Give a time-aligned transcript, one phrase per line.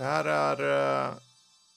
[0.00, 1.14] Det här är uh,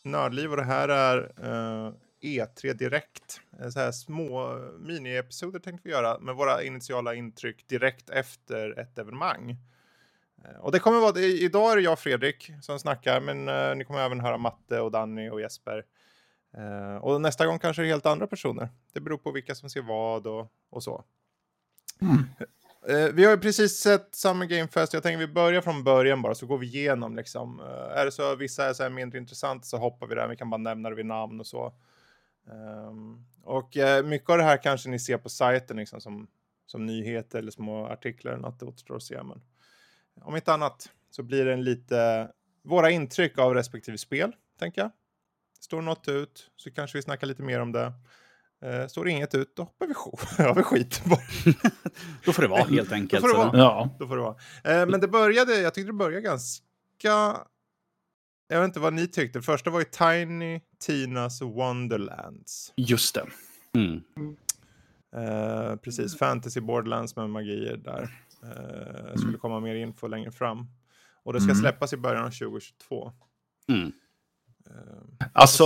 [0.03, 3.41] Nördliv och det här är eh, uh, E3 Direkt.
[3.59, 8.97] Eh, så här små mini-episoder tänkte vi göra med våra initiala intryck direkt efter ett
[8.97, 9.57] evenemang.
[10.45, 13.75] Uh, och det kommer vara, idag är det jag och Fredrik som snackar, men uh,
[13.75, 15.85] ni kommer även höra Matte och Danny och Jesper.
[17.01, 18.69] och nästa gång kanske det är helt andra personer.
[18.93, 21.03] Det beror på vilka som ser vad och, och så.
[22.01, 22.23] Mm.
[22.87, 24.93] Eh, vi har ju precis sett Summer Game Fest.
[24.93, 27.59] Jag tänker vi börjar från början bara så går vi igenom liksom.
[27.59, 30.27] Eh, är det så att vissa är så här mindre intressanta så hoppar vi där.
[30.27, 31.73] Vi kan bara nämna det vid namn och så.
[32.45, 36.27] Um, och uh, mycket av det här kanske ni ser på sajten liksom som,
[36.65, 38.59] som nyheter eller små artiklar eller något.
[38.59, 39.23] Det återstår att se.
[39.23, 39.41] Men
[40.21, 42.29] om inte annat så blir det en lite
[42.63, 44.91] våra intryck av respektive spel, tänker jag.
[45.59, 47.93] Står något ut så kanske vi snackar lite mer om det.
[48.63, 49.93] Eh, står inget ut, då hoppar vi,
[50.43, 51.19] ja, vi skiter bara.
[52.25, 53.23] då får det vara helt enkelt.
[53.23, 53.57] då får det vara.
[53.57, 53.89] Ja.
[53.99, 54.35] Då får det vara.
[54.63, 57.37] Eh, men det började, jag tyckte det började ganska...
[58.47, 59.39] Jag vet inte vad ni tyckte.
[59.39, 62.73] Det första var ju Tiny Tinas Wonderlands.
[62.75, 63.25] Just det.
[63.75, 64.01] Mm.
[65.15, 68.09] Eh, precis, Fantasy Borderlands med magier där.
[68.43, 70.67] Eh, skulle komma mer info längre fram.
[71.23, 71.61] Och det ska mm.
[71.61, 73.11] släppas i början av 2022.
[73.67, 73.91] Mm.
[74.69, 75.63] Eh, alltså,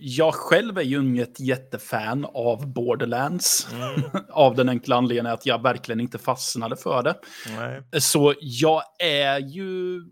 [0.00, 3.68] jag själv är ju inget jättefan av Borderlands.
[3.72, 4.02] Mm.
[4.30, 7.16] av den enkla anledningen att jag verkligen inte fastnade för det.
[7.58, 8.00] Nej.
[8.00, 10.02] Så jag är ju...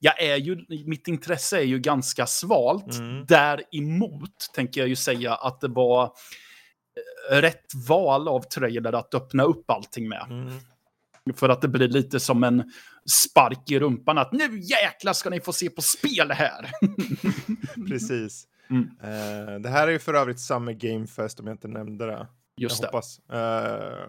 [0.00, 2.98] Jag är ju, mitt intresse är ju ganska svalt.
[2.98, 3.26] Mm.
[3.26, 6.04] Däremot tänker jag ju säga att det var
[7.30, 10.26] eh, rätt val av trailer att öppna upp allting med.
[10.30, 10.54] Mm.
[11.34, 12.72] För att det blir lite som en
[13.10, 16.70] spark i rumpan att nu jäklar ska ni få se på spel här.
[17.88, 18.46] Precis.
[18.70, 18.82] Mm.
[18.82, 22.26] Uh, det här är ju för övrigt Summer Game Fest om jag inte nämnde det.
[22.56, 22.96] Just jag det.
[22.96, 23.20] hoppas.
[23.32, 24.08] Uh,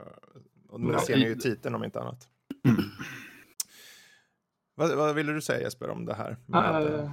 [0.69, 2.27] och nu ser ni ju titeln om inte annat.
[2.67, 2.81] Mm.
[4.75, 6.31] Vad, vad ville du säga Jesper om det här?
[6.31, 7.11] Uh,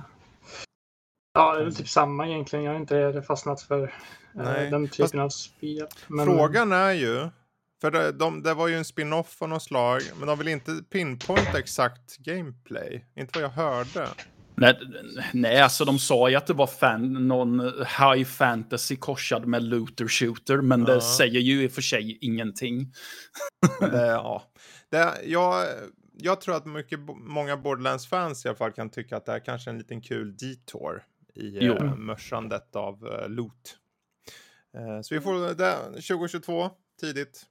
[1.35, 2.65] ja, det är typ samma egentligen.
[2.65, 3.95] Jag har inte fastnat för
[4.71, 5.87] den typen Fast, av spel.
[6.09, 6.27] Men...
[6.27, 7.29] Frågan är ju
[7.81, 10.83] för det, de, det var ju en spin-off av något slag, men de vill inte
[10.91, 13.05] pinpointa exakt gameplay.
[13.17, 14.09] Inte vad jag hörde.
[14.59, 14.79] Nej,
[15.33, 20.09] nej, alltså de sa ju att det var fan, någon high fantasy korsad med looter
[20.09, 20.95] shooter, men ja.
[20.95, 22.93] det säger ju i och för sig ingenting.
[23.81, 24.43] det, ja.
[24.91, 25.67] det, jag,
[26.19, 29.71] jag tror att mycket, många Borderlands-fans i alla fall kan tycka att det här kanske
[29.71, 31.03] är en liten kul detour
[31.35, 33.79] i uh, mörsandet av uh, loot.
[34.79, 36.71] Uh, så vi får det 2022,
[37.01, 37.47] tidigt.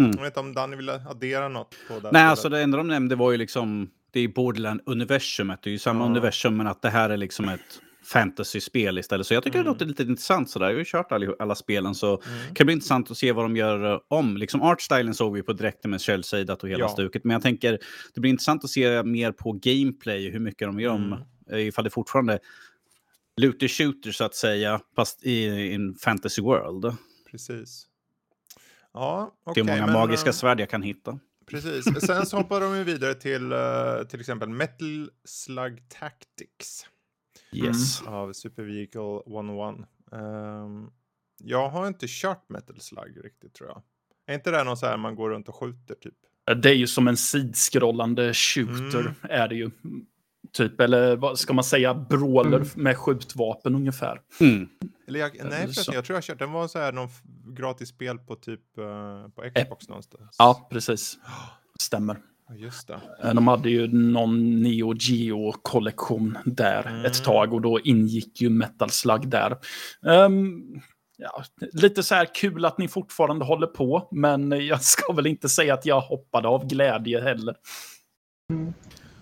[0.00, 0.10] Mm.
[0.16, 2.12] Jag vet inte om Danny ville addera något på det.
[2.12, 5.78] Nej, alltså det enda de nämnde var ju liksom, det är Borderland-universumet, det är ju
[5.78, 6.10] samma ja.
[6.10, 9.26] universum, men att det här är liksom ett fantasy-spel istället.
[9.26, 9.64] Så jag tycker mm.
[9.64, 10.66] det låter lite intressant sådär.
[10.66, 12.54] Jag har ju kört alla, alla spelen så mm.
[12.54, 14.36] kan bli intressant att se vad de gör eh, om.
[14.36, 16.22] Liksom artstylen såg vi på direkten med shell
[16.62, 16.88] och hela ja.
[16.88, 17.24] stuket.
[17.24, 17.78] Men jag tänker
[18.14, 21.24] det blir intressant att se mer på gameplay, hur mycket de gör om, mm.
[21.52, 22.38] Eh, ifall det fortfarande
[23.36, 26.96] looter shooter så att säga, fast i, i en fantasy world.
[27.30, 27.85] Precis.
[28.96, 31.18] Ja, okay, det är många men, magiska eh, svärd jag kan hitta.
[31.46, 31.84] Precis.
[32.06, 36.86] Sen så hoppar de vidare till uh, till exempel Metal Slug Tactics.
[37.52, 38.00] Yes.
[38.00, 38.14] Mm.
[38.14, 39.74] Av Super Vehicle 101.
[40.10, 40.90] Um, ehm,
[41.38, 43.82] jag har inte kört Metal Slug riktigt tror jag.
[44.26, 46.14] Är inte det någon så här man går runt och skjuter typ?
[46.62, 49.14] Det är ju som en sidskrollande shooter mm.
[49.22, 49.70] är det ju.
[50.52, 52.68] Typ, eller vad ska man säga, brawler mm.
[52.74, 54.20] med skjutvapen ungefär.
[54.40, 54.68] Mm.
[55.08, 57.08] Eller jag, nej, förresten, jag tror jag kört, den var så här någon
[57.56, 60.36] gratis spel på typ uh, på Xbox Ä någonstans.
[60.38, 61.18] Ja, precis.
[61.80, 62.16] Stämmer.
[62.54, 63.00] Just det.
[63.22, 67.04] Eh, de hade ju någon Neo Geo-kollektion där mm.
[67.04, 69.56] ett tag och då ingick ju Metal Slug där.
[70.02, 70.80] Um,
[71.16, 75.48] ja, lite så här kul att ni fortfarande håller på, men jag ska väl inte
[75.48, 77.56] säga att jag hoppade av glädje heller.
[78.50, 78.72] Mm.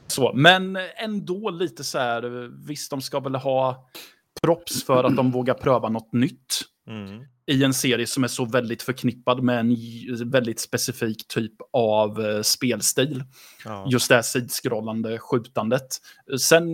[0.07, 3.91] Så, men ändå lite så här, visst de ska väl ha
[4.43, 6.61] props för att de vågar pröva något nytt.
[6.89, 7.25] Mm.
[7.47, 9.77] I en serie som är så väldigt förknippad med en
[10.31, 13.25] väldigt specifik typ av uh, spelstil.
[13.65, 13.87] Ja.
[13.91, 15.87] Just det här sidskrollande skjutandet.
[16.41, 16.65] Sen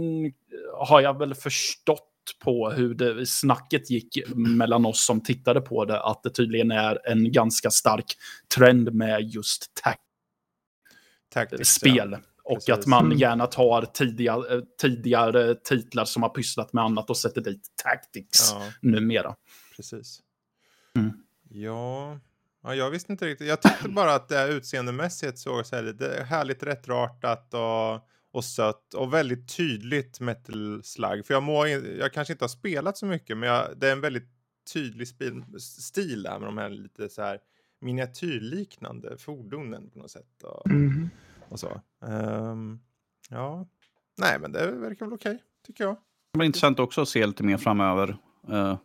[0.78, 2.06] har jag väl förstått
[2.44, 7.08] på hur det snacket gick mellan oss som tittade på det, att det tydligen är
[7.08, 8.16] en ganska stark
[8.56, 9.82] trend med just
[11.34, 12.10] Tactics, spel.
[12.12, 12.18] Ja.
[12.50, 13.18] Och att man mm.
[13.18, 18.52] gärna tar tidiga, eh, tidigare titlar som har pysslat med annat och sätter dit Tactics
[18.52, 18.62] ja.
[18.80, 19.34] numera.
[19.76, 20.20] Precis.
[20.96, 21.12] Mm.
[21.48, 22.18] Ja.
[22.62, 23.48] ja, jag visste inte riktigt.
[23.48, 28.94] Jag tyckte bara att det utseendemässigt såg så här lite härligt rättrartat och, och sött
[28.94, 31.26] och väldigt tydligt metal slug.
[31.26, 34.00] För jag, må, jag kanske inte har spelat så mycket, men jag, det är en
[34.00, 34.28] väldigt
[34.72, 37.38] tydlig spil, stil där med de här lite så här
[37.80, 40.42] miniatyrliknande fordonen på något sätt.
[40.42, 41.10] Och, mm
[41.50, 41.80] och så.
[42.00, 42.80] Um,
[43.30, 43.66] ja.
[44.18, 45.96] Nej, men det verkar väl okej, tycker jag.
[46.32, 48.08] Det var intressant också att se lite mer framöver.
[48.50, 48.78] Uh,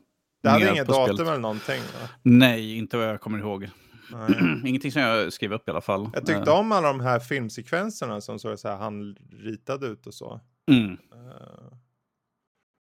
[0.43, 1.31] det hade inget datum spelet.
[1.31, 1.79] eller någonting?
[1.79, 2.09] Va?
[2.21, 3.69] Nej, inte vad jag kommer ihåg.
[4.65, 6.09] Ingenting som jag skrev upp i alla fall.
[6.13, 10.13] Jag tyckte uh, om alla de här filmsekvenserna som såg så här handritade ut och
[10.13, 10.41] så.
[10.71, 10.91] Mm.
[10.91, 10.97] Uh,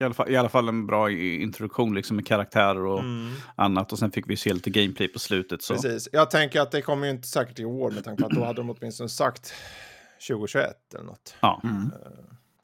[0.00, 3.32] i alla, fall, I alla fall en bra introduktion liksom med karaktärer och mm.
[3.54, 3.92] annat.
[3.92, 5.62] Och sen fick vi se lite gameplay på slutet.
[5.62, 5.74] Så.
[5.74, 6.08] Precis.
[6.12, 8.44] Jag tänker att det kommer ju inte säkert i år med tanke på att då
[8.44, 9.54] hade de åtminstone sagt
[10.28, 11.34] 2021 eller något.
[11.40, 11.60] Ja.
[11.64, 11.82] Mm.
[11.82, 11.90] Uh,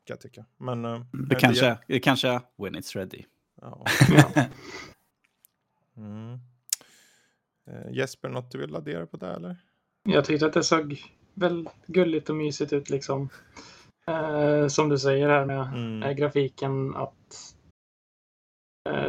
[0.05, 0.45] kan jag tycka.
[0.59, 1.79] Men, uh, det, kanske, det...
[1.87, 3.25] det kanske är when it's ready.
[3.61, 3.87] Ja.
[5.97, 6.33] mm.
[7.71, 9.57] uh, Jesper, något du vill addera på det eller?
[10.03, 11.03] Jag tyckte att det såg
[11.35, 13.29] väl gulligt och mysigt ut liksom.
[14.69, 16.17] Som du säger här med mm.
[16.17, 17.22] grafiken att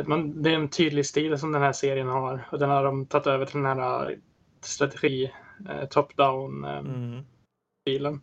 [0.06, 3.06] man, det är en tydlig stil som den här serien har och den har de
[3.06, 4.18] tagit över till den här
[4.62, 5.32] strategi
[5.90, 7.26] top-down mm.
[7.82, 8.22] stilen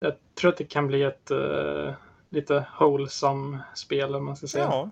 [0.00, 1.92] jag tror att det kan bli ett uh,
[2.28, 4.64] lite wholesome spel om man ska säga.
[4.64, 4.90] Ja.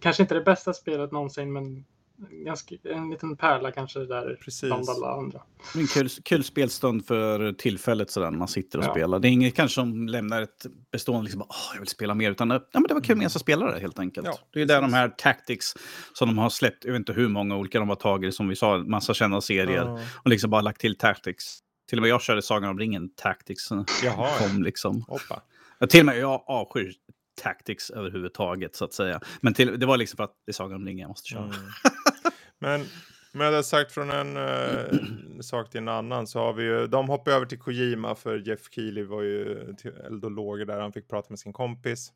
[0.00, 1.84] Kanske inte det bästa spelet någonsin men
[2.30, 4.62] ganska, en liten pärla kanske där Precis.
[4.62, 5.42] bland alla andra.
[5.74, 8.90] En kul, kul spelstund för tillfället sådär när man sitter och ja.
[8.90, 9.18] spelar.
[9.18, 12.50] Det är inget kanske som lämnar ett bestående, liksom, oh, jag vill spela mer, utan
[12.50, 14.26] ja, men det var kul med att spela det helt enkelt.
[14.26, 15.74] Ja, det är där de här tactics
[16.12, 18.56] som de har släppt, jag vet inte hur många olika de har tagit, som vi
[18.56, 20.00] sa, massa kända serier, ja.
[20.24, 21.58] och liksom bara lagt till tactics.
[21.88, 23.68] Till och med jag körde Sagan om ringen Tactics.
[24.04, 25.04] Jaha, kom liksom.
[25.08, 25.42] Hoppa.
[25.78, 26.94] Ja, till och med jag avskyr
[27.34, 29.20] Tactics överhuvudtaget så att säga.
[29.40, 31.44] Men till, det var liksom för att det är Sagan om ringen jag måste köra.
[31.44, 31.56] Mm.
[32.58, 32.86] Men
[33.32, 37.08] med det sagt från en uh, sak till en annan så har vi ju, de
[37.08, 39.74] hoppade över till Kojima för Jeff Keely var ju
[40.06, 42.12] eldologer där han fick prata med sin kompis.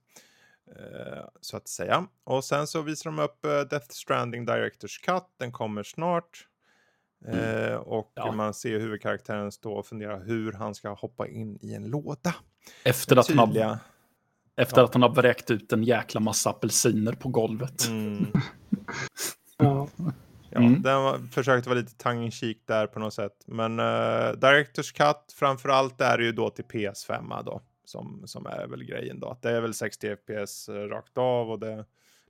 [0.68, 2.06] Uh, så att säga.
[2.24, 6.46] Och sen så visar de upp uh, Death Stranding Directors Cut, den kommer snart.
[7.24, 7.70] Mm.
[7.70, 8.32] Eh, och ja.
[8.32, 12.34] man ser huvudkaraktären stå och fundera hur han ska hoppa in i en låda.
[12.84, 13.78] Efter att, han har,
[14.56, 14.84] efter ja.
[14.84, 17.86] att han har vräkt ut en jäkla massa apelsiner på golvet.
[17.88, 18.26] Mm.
[19.58, 19.88] ja.
[20.50, 20.82] Ja, mm.
[20.82, 22.30] den var, försökte vara lite tongue
[22.66, 23.44] där på något sätt.
[23.46, 27.60] Men uh, Directors Cut, framförallt är det ju då till PS5 då.
[27.84, 29.38] Som, som är väl grejen då.
[29.42, 31.84] Det är väl 60 FPS rakt av och det är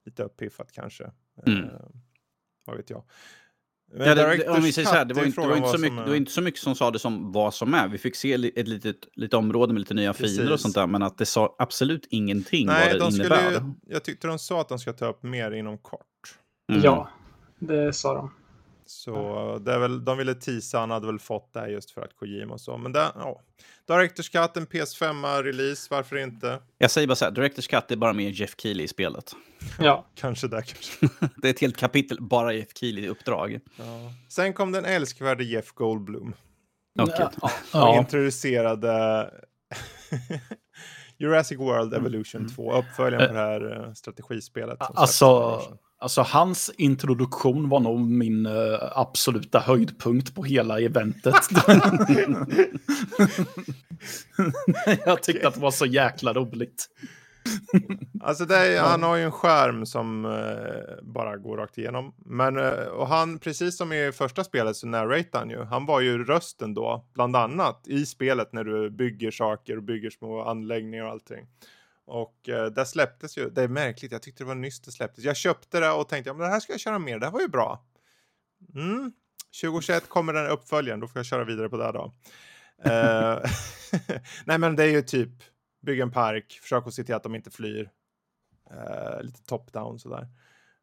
[0.04, 1.10] lite uppiffat kanske.
[1.46, 1.64] Mm.
[1.64, 1.70] Uh,
[2.64, 3.04] vad vet jag.
[3.94, 5.96] Ja, det, om vi säger så här, det var, inte, det, var inte så mycket,
[5.96, 7.88] det var inte så mycket som sa det som vad som är.
[7.88, 10.36] Vi fick se ett litet, litet område med lite nya Precis.
[10.36, 13.50] fiender och sånt där, men att det sa absolut ingenting Nej, vad det innebär.
[13.50, 16.02] Skulle, jag tyckte de sa att de ska ta upp mer inom kort.
[16.72, 16.82] Mm.
[16.84, 17.08] Ja,
[17.58, 18.30] det sa de.
[18.86, 22.00] Så det är väl, de ville tisa, han hade väl fått det här just för
[22.00, 22.76] att Kojima och så.
[22.76, 23.42] Men det, ja.
[23.86, 26.58] Directors Cut, en PS5-release, varför inte?
[26.78, 29.32] Jag säger bara så här, Directors Cut är bara med Jeff Keely i spelet.
[29.78, 30.06] Ja.
[30.14, 31.08] kanske där kanske.
[31.36, 33.60] det är ett helt kapitel, bara Jeff Keely-uppdrag.
[33.76, 33.84] Ja.
[34.28, 36.34] Sen kom den älskvärde Jeff Goldblum.
[37.02, 37.26] Okay.
[37.42, 37.50] Ja.
[37.72, 37.98] ja.
[37.98, 39.30] introducerade
[41.18, 42.54] Jurassic World Evolution mm.
[42.54, 44.78] 2, uppföljaren på det här uh, strategispelet.
[44.80, 45.62] Alltså,
[45.98, 51.34] Alltså hans introduktion var nog min uh, absoluta höjdpunkt på hela eventet.
[55.04, 55.48] jag tyckte okay.
[55.48, 56.86] att det var så jäkla roligt.
[58.20, 60.32] alltså är, han har ju en skärm som uh,
[61.02, 62.14] bara går rakt igenom.
[62.16, 65.64] Men, uh, och han, precis som i första spelet så narratar han ju.
[65.64, 70.10] Han var ju rösten då, bland annat, i spelet när du bygger saker och bygger
[70.10, 71.46] små anläggningar och allting.
[72.06, 75.24] Och eh, där släpptes ju, det är märkligt, jag tyckte det var nyss det släpptes.
[75.24, 77.32] Jag köpte det och tänkte, ja men det här ska jag köra mer, det här
[77.32, 77.84] var ju bra.
[78.74, 79.12] Mm.
[79.60, 82.04] 2021 kommer den uppföljaren, då får jag köra vidare på det då.
[82.86, 83.50] uh,
[84.44, 85.30] Nej men det är ju typ,
[85.82, 87.90] bygga en park, försök att se till att de inte flyr.
[88.70, 90.28] Uh, lite top-down sådär.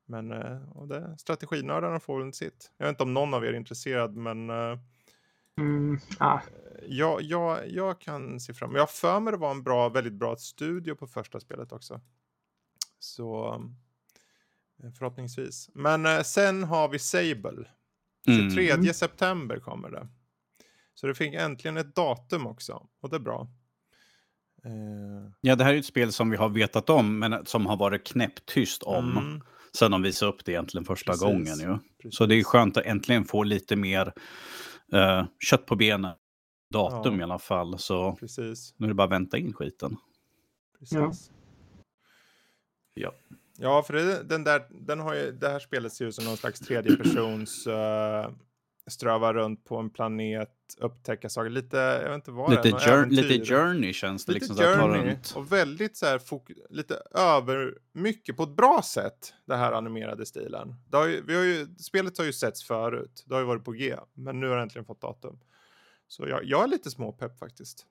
[0.05, 2.71] Men uh, och det, strateginördarna får väl sitt.
[2.77, 4.77] Jag vet inte om någon av er är intresserad, men uh,
[5.57, 6.39] mm, ah
[6.87, 8.77] jag, jag, jag kan se fram emot.
[8.77, 12.01] Jag har för mig det var en bra, väldigt bra studio på första spelet också.
[12.99, 13.53] Så
[14.83, 15.69] eh, förhoppningsvis.
[15.73, 17.67] Men eh, sen har vi Sable.
[18.25, 18.93] 23 mm.
[18.93, 20.07] september kommer det.
[20.93, 22.87] Så det fick äntligen ett datum också.
[23.01, 23.47] Och det är bra.
[25.41, 28.07] Ja, det här är ett spel som vi har vetat om, men som har varit
[28.07, 29.17] knäpptyst om.
[29.17, 29.41] Mm.
[29.77, 31.23] Sen de visade upp det egentligen första Precis.
[31.23, 31.59] gången.
[31.59, 31.77] Ju.
[32.01, 32.17] Precis.
[32.17, 34.13] Så det är skönt att äntligen få lite mer
[34.93, 36.15] uh, kött på benen
[36.73, 37.19] datum ja.
[37.19, 37.79] i alla fall.
[37.79, 38.73] Så Precis.
[38.77, 39.97] nu är det bara att vänta in skiten.
[40.79, 41.31] Precis.
[41.31, 41.33] Ja.
[42.93, 43.13] Ja,
[43.57, 46.37] ja för det, den där, den har ju, det här spelet ser ut som någon
[46.37, 47.73] slags tredjepersons uh,
[48.87, 51.49] ströva runt på en planet, upptäcka saker.
[51.49, 54.33] Lite, jag vet inte vad lite, det är, lite journey känns det.
[54.33, 56.21] Lite liksom, journey och väldigt så här,
[56.69, 60.75] lite över mycket på ett bra sätt, det här animerade stilen.
[60.87, 63.63] Det har ju, vi har ju, spelet har ju setts förut, det har ju varit
[63.65, 65.39] på G, men nu har det äntligen fått datum.
[66.07, 67.85] Så jag, jag är lite småpepp faktiskt.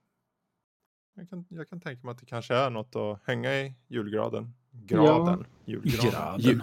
[1.15, 4.55] jag kan, jag kan tänka mig att det kanske är något att hänga i julgraden.
[4.71, 5.47] Graden.
[5.65, 5.73] Ja.
[5.75, 6.41] Julgraden.
[6.41, 6.63] Jul.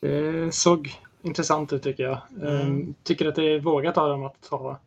[0.00, 0.90] det såg
[1.22, 2.20] intressant ut tycker jag.
[2.40, 2.66] Mm.
[2.66, 4.78] Um, tycker att det är vågat av dem att ta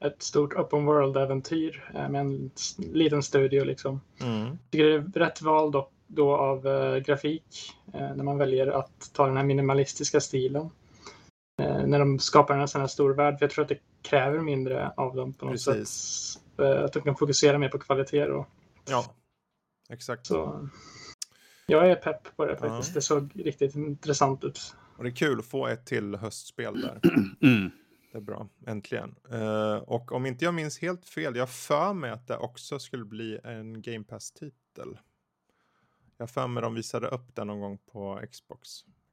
[0.00, 3.64] ett stort open world-äventyr eh, med en liten studio.
[3.64, 4.00] Liksom.
[4.20, 4.58] Mm.
[4.70, 9.10] Tycker det är rätt val då, då av uh, grafik uh, när man väljer att
[9.12, 10.70] ta den här minimalistiska stilen.
[11.62, 13.38] Uh, när de skapar en sån här stor värld.
[13.38, 15.88] För jag tror att det kräver mindre av dem på något Precis.
[16.56, 16.84] sätt.
[16.84, 18.26] att de kan fokusera mer på kvalitet.
[18.26, 18.46] Då.
[18.90, 19.04] Ja,
[19.90, 20.26] exakt.
[20.26, 20.68] Så,
[21.66, 22.94] jag är pepp på det faktiskt.
[22.94, 24.74] Det såg riktigt intressant ut.
[24.98, 27.00] Och det är kul att få ett till höstspel där.
[27.42, 27.70] Mm.
[28.12, 29.14] Det är bra, äntligen.
[29.32, 33.04] Uh, och om inte jag minns helt fel, jag för mig att det också skulle
[33.04, 34.98] bli en Game Pass-titel.
[36.16, 38.68] Jag för mig de visade upp den någon gång på Xbox.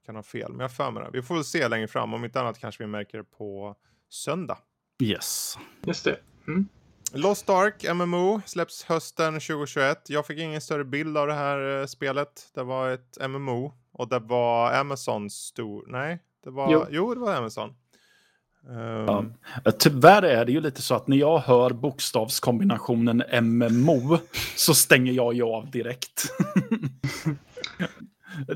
[0.06, 1.10] Kan ha fel, men jag för mig det.
[1.14, 2.14] Vi får väl se längre fram.
[2.14, 3.76] Om inte annat kanske vi märker det på
[4.10, 4.58] söndag.
[5.02, 5.58] Yes.
[5.84, 6.20] Just det.
[6.48, 6.68] Mm.
[7.14, 10.10] Lost Ark MMO släpps hösten 2021.
[10.10, 12.52] Jag fick ingen större bild av det här uh, spelet.
[12.54, 15.86] Det var ett MMO och det var Amazon stor...
[15.88, 16.72] Nej, det var...
[16.72, 17.70] Jo, jo det var Amazon.
[18.68, 19.34] Um...
[19.66, 19.72] Ja.
[19.80, 24.18] Tyvärr är det ju lite så att när jag hör bokstavskombinationen MMO
[24.56, 26.24] så stänger jag ju av direkt.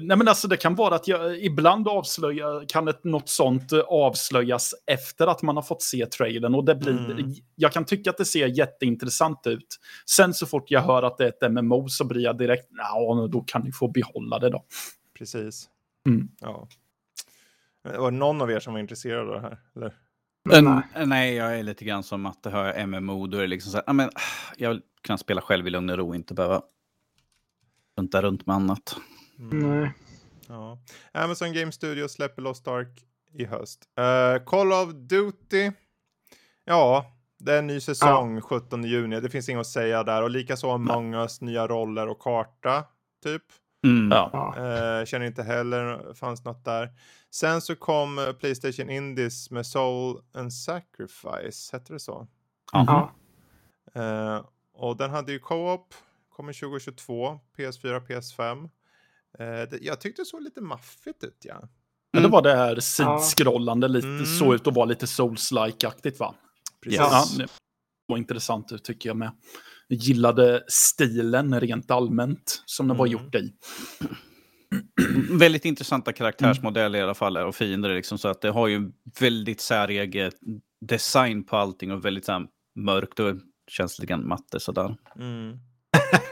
[0.02, 4.76] Nej men alltså det kan vara att jag ibland avslöjar, kan ett, något sånt avslöjas
[4.88, 7.34] efter att man har fått se trailern och det blir, mm.
[7.56, 9.80] jag kan tycka att det ser jätteintressant ut.
[10.06, 13.28] Sen så fort jag hör att det är ett MMO så blir jag direkt, ja
[13.32, 14.66] då kan ni få behålla det då.
[15.20, 15.70] Precis.
[16.08, 16.30] Mm.
[16.40, 16.68] Ja.
[17.84, 19.58] Var det någon av er som var intresserad av det här?
[19.76, 19.94] Eller?
[20.44, 21.06] Nej.
[21.06, 23.82] nej, jag är lite grann som att det har MMO, då är det liksom så
[23.86, 24.10] här, men,
[24.58, 26.62] jag vill kunna spela själv i lugn och ro, inte behöva
[27.98, 28.96] runta runt med annat.
[29.40, 29.70] Mm.
[29.70, 29.94] Nej.
[30.48, 30.80] Ja.
[31.12, 33.90] Amazon Game Studio släpper Lost Ark i höst.
[34.00, 35.72] Uh, Call of Duty.
[36.66, 37.06] Ja,
[37.40, 38.42] det är en ny säsong ja.
[38.42, 39.20] 17 juni.
[39.20, 40.24] Det finns inget att säga där.
[40.24, 42.84] Och likaså Among us, nya roller och karta,
[43.24, 43.44] typ.
[43.84, 44.12] Mm.
[44.12, 44.54] Ja.
[44.58, 46.90] Uh, känner inte heller fanns något där.
[47.32, 52.28] Sen så kom uh, Playstation Indies med Soul and Sacrifice, hette det så?
[52.72, 53.12] Ja.
[53.96, 55.94] Uh, och den hade ju co-op,
[56.30, 58.70] kommer 2022, PS4, PS5.
[59.38, 61.56] Det, jag tyckte det såg lite maffigt ut, ja.
[61.56, 61.68] Mm.
[62.14, 64.26] Men det var det här sidskrollande, lite, mm.
[64.26, 66.36] såg ut att vara lite souls-like-aktigt va?
[66.82, 67.00] Precis.
[67.00, 67.48] Ja, det
[68.08, 69.32] var intressant ut tycker jag med
[69.90, 73.20] gillade stilen rent allmänt som den var mm.
[73.20, 73.54] gjort i.
[75.32, 79.62] Väldigt intressanta karaktärsmodeller i alla fall och fiender liksom så att det har ju väldigt
[79.62, 80.32] säregen
[80.82, 83.36] design på allting och väldigt så här, mörkt och
[83.68, 84.96] känns lite grann matte sådär.
[85.16, 85.58] Mm.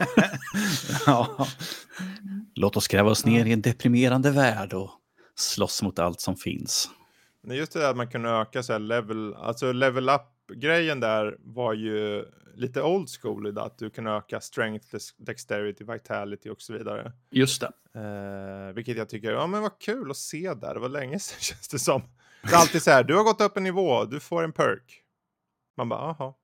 [1.06, 1.48] ja.
[2.56, 4.92] Låt oss gräva oss ner i en deprimerande värld och
[5.36, 6.90] slåss mot allt som finns.
[7.48, 10.10] Just det där att man kunde öka så level, alltså level
[10.52, 12.26] up-grejen där var ju
[12.56, 14.88] lite old school i det, att du kan öka strength,
[15.18, 17.12] dexterity, vitality och så vidare.
[17.32, 17.72] Just det.
[18.00, 21.40] Eh, vilket jag tycker, ja men vad kul att se där, det var länge sedan
[21.40, 22.02] känns det som.
[22.44, 25.02] Det är alltid så här, du har gått upp en nivå, du får en perk.
[25.78, 26.38] Man bara, aha.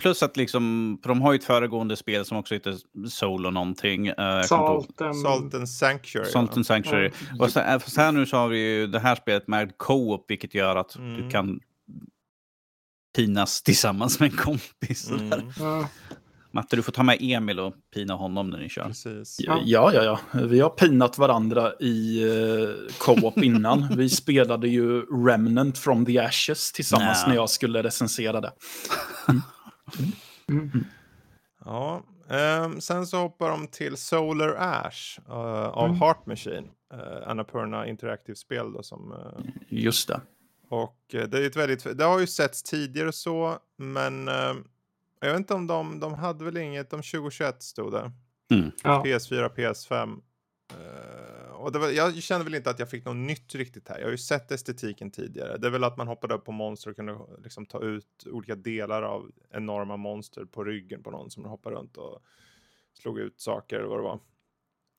[0.00, 2.76] Plus att liksom, för de har ju ett föregående spel som också heter
[3.08, 4.08] Soul och någonting.
[4.08, 5.16] Uh, Salt, and...
[5.16, 6.30] Salt and Sanctuary.
[6.30, 7.10] Salt and Sanctuary.
[7.38, 7.44] Ja.
[7.44, 10.54] Och sen, så här nu så har vi ju det här spelet med Co-op, vilket
[10.54, 11.16] gör att mm.
[11.16, 11.60] du kan
[13.16, 15.10] pinas tillsammans med en kompis.
[15.10, 15.50] Mm.
[16.54, 18.84] Matte, du får ta med Emil och pina honom när ni kör.
[18.84, 19.36] Precis.
[19.38, 20.20] Ja, ja, ja.
[20.32, 23.88] Vi har pinat varandra i uh, co-op innan.
[23.96, 27.28] vi spelade ju Remnant from the Ashes tillsammans Nä.
[27.28, 28.52] när jag skulle recensera det.
[29.28, 29.42] Mm.
[30.48, 30.84] Mm.
[31.64, 32.02] Ja,
[32.64, 35.34] um, sen så hoppar de till Solar Ash uh,
[35.68, 36.00] av mm.
[36.00, 36.68] Heart Machine.
[36.94, 39.12] Uh, Annapurna Interactive-spel då som...
[39.12, 40.20] Uh, Just det.
[40.82, 44.54] Och eh, det är ett väldigt, det har ju setts tidigare så, men eh,
[45.20, 48.12] jag vet inte om de, de hade väl inget, de 2021 stod det.
[48.50, 48.70] Mm.
[48.84, 49.02] Ja.
[49.06, 50.20] PS4, PS5.
[50.72, 53.98] Uh, och det var, jag kände väl inte att jag fick något nytt riktigt här.
[53.98, 55.56] Jag har ju sett estetiken tidigare.
[55.56, 58.54] Det är väl att man hoppade upp på monster och kunde liksom ta ut olika
[58.54, 62.22] delar av enorma monster på ryggen på någon som hoppade runt och
[62.92, 64.20] slog ut saker eller vad det var.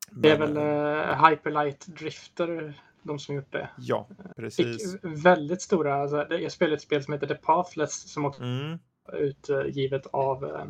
[0.09, 3.69] Men, det är väl uh, Hyperlight Drifter de som gjort det.
[3.77, 4.91] Ja, precis.
[4.91, 8.79] Fick väldigt stora, alltså, jag spelade ett spel som heter The Pathless som också mm.
[9.13, 10.65] utgivet av eh,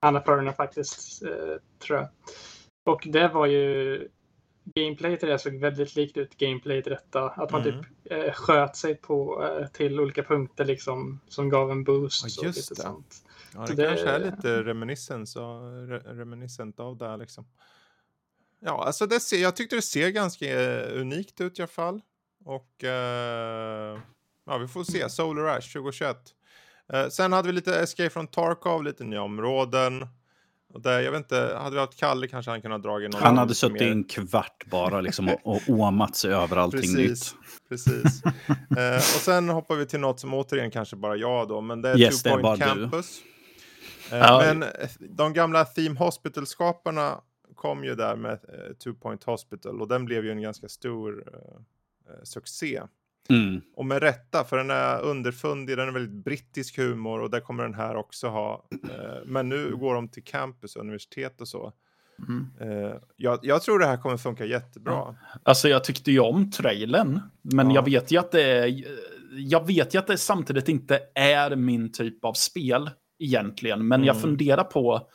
[0.00, 2.08] Anna Perna faktiskt, eh, tror jag.
[2.86, 4.08] Och det var ju
[4.64, 7.28] gameplay till det såg väldigt likt ut gameplay till detta.
[7.28, 7.82] Att man mm.
[7.82, 12.42] typ eh, sköt sig på eh, till olika punkter liksom som gav en boost.
[12.42, 12.82] Ja, just det.
[12.82, 13.24] Sånt.
[13.54, 17.46] Ja, det, det kanske är lite reminiscens och, re, reminiscent av det liksom.
[18.66, 22.00] Ja, alltså det ser, jag tyckte det ser ganska uh, unikt ut i alla fall.
[22.44, 22.90] Och uh,
[24.46, 25.10] ja, vi får se.
[25.10, 26.16] Solar Ash 2021.
[26.94, 30.08] Uh, sen hade vi lite Escape från Tarkov, lite nya områden.
[30.74, 33.22] Och där, jag vet inte, hade vi haft Kalle kanske han kunnat dra in någon
[33.22, 37.34] Han hade suttit i en kvart bara liksom och, och åmat sig över allting precis,
[37.34, 37.68] nytt.
[37.68, 38.22] Precis.
[38.24, 41.88] uh, och sen hoppar vi till något som återigen kanske bara jag då, men det
[41.88, 43.20] är yes, Two Point Campus.
[44.12, 44.42] Uh, ja.
[44.46, 44.64] Men
[45.00, 47.20] de gamla Theme Hospital-skaparna
[47.54, 48.40] kom ju där med
[48.84, 51.24] Two Point Hospital och den blev ju en ganska stor
[52.22, 52.82] succé.
[53.28, 53.60] Mm.
[53.74, 57.62] Och med rätta, för den är underfundig, den är väldigt brittisk humor och det kommer
[57.62, 58.68] den här också ha.
[58.72, 61.72] Eh, men nu går de till campus, universitet och så.
[62.28, 62.50] Mm.
[62.60, 64.92] Eh, jag, jag, tror det här kommer funka jättebra.
[64.92, 65.16] Ja.
[65.42, 67.74] Alltså jag tyckte ju om trailern, men ja.
[67.74, 68.84] jag vet ju att det är,
[69.30, 74.06] jag vet ju att det samtidigt inte är min typ av spel egentligen, men mm.
[74.06, 75.08] jag funderar på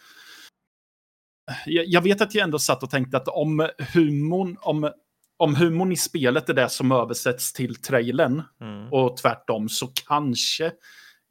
[1.65, 4.91] jag, jag vet att jag ändå satt och tänkte att om humorn, om
[5.39, 8.93] om humorn i spelet är det som översätts till trailern mm.
[8.93, 10.71] och tvärtom så kanske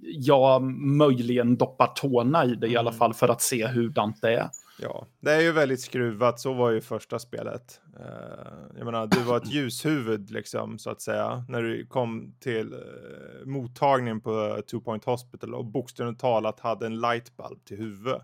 [0.01, 0.63] jag
[0.97, 2.71] möjligen doppar tårna i det mm.
[2.71, 4.49] i alla fall för att se hur det är.
[4.81, 6.41] Ja, det är ju väldigt skruvat.
[6.41, 7.81] Så var ju första spelet.
[8.01, 12.75] Uh, jag menar, du var ett ljushuvud liksom så att säga när du kom till
[12.75, 18.17] uh, mottagningen på Two Point Hospital och bokstavligt talat hade en lightbulb till huvud.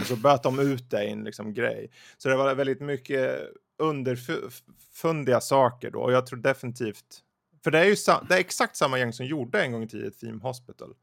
[0.00, 1.90] Och så böt de ut dig i en liksom grej.
[2.18, 3.40] Så det var väldigt mycket
[3.78, 6.00] underfundiga saker då.
[6.00, 7.20] Och jag tror definitivt...
[7.64, 7.96] För det är ju
[8.28, 10.94] det är exakt samma gäng som gjorde en gång i tiden Theme Hospital.